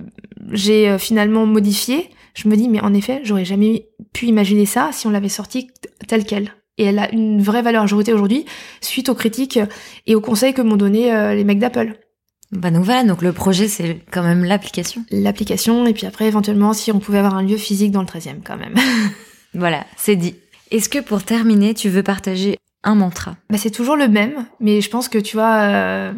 [0.51, 4.89] j'ai euh, finalement modifiée, je me dis, mais en effet, j'aurais jamais pu imaginer ça
[4.91, 5.69] si on l'avait sorti
[6.07, 6.53] tel quel.
[6.77, 8.45] Et elle a une vraie valeur ajoutée aujourd'hui
[8.79, 9.59] suite aux critiques
[10.07, 11.99] et aux conseils que m'ont donné euh, les mecs d'Apple.
[12.51, 15.03] Bah donc voilà, donc le projet c'est quand même l'application.
[15.11, 18.41] L'application, et puis après éventuellement si on pouvait avoir un lieu physique dans le 13e
[18.43, 18.75] quand même.
[19.53, 20.35] voilà, c'est dit.
[20.71, 23.35] Est-ce que pour terminer, tu veux partager un mantra?
[23.49, 26.13] Bah C'est toujours le même, mais je pense que tu vois, euh,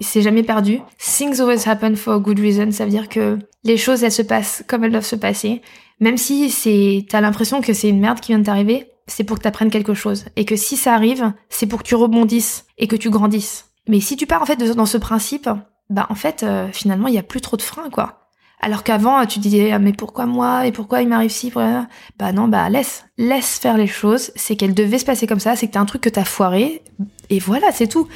[0.00, 0.80] c'est jamais perdu.
[0.98, 4.22] Things always happen for a good reason, ça veut dire que les choses elles se
[4.22, 5.62] passent comme elles doivent se passer.
[6.00, 9.38] Même si c'est, t'as l'impression que c'est une merde qui vient de t'arriver, c'est pour
[9.38, 10.26] que t'apprennes quelque chose.
[10.36, 13.67] Et que si ça arrive, c'est pour que tu rebondisses et que tu grandisses.
[13.88, 15.48] Mais si tu pars en fait dans ce principe,
[15.90, 18.28] bah en fait euh, finalement il y a plus trop de freins quoi.
[18.60, 20.66] Alors qu'avant tu disais ah, mais pourquoi moi?
[20.66, 24.74] Et pourquoi il m'arrive si bah non bah laisse laisse faire les choses, c'est qu'elle
[24.74, 26.82] devait se passer comme ça, c'est que t'as un truc que t'as foiré
[27.30, 28.08] et voilà, c'est tout.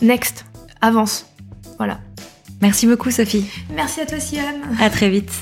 [0.00, 0.44] Next,
[0.80, 1.26] avance.
[1.78, 2.00] Voilà.
[2.60, 3.44] Merci beaucoup Sophie.
[3.74, 4.62] Merci à toi Siam.
[4.80, 5.32] À très vite.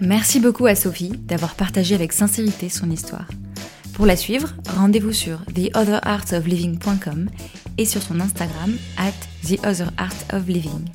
[0.00, 3.26] Merci beaucoup à Sophie d'avoir partagé avec sincérité son histoire.
[3.94, 7.28] Pour la suivre, rendez-vous sur theotherartofliving.com
[7.78, 9.12] et sur son Instagram at
[9.46, 10.88] theotherartofliving.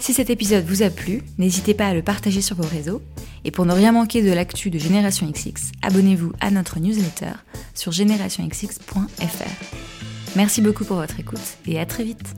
[0.00, 3.02] Si cet épisode vous a plu, n'hésitez pas à le partager sur vos réseaux.
[3.44, 7.32] Et pour ne rien manquer de l'actu de Génération XX, abonnez-vous à notre newsletter
[7.74, 10.36] sur générationxx.fr.
[10.36, 12.34] Merci beaucoup pour votre écoute et à très vite.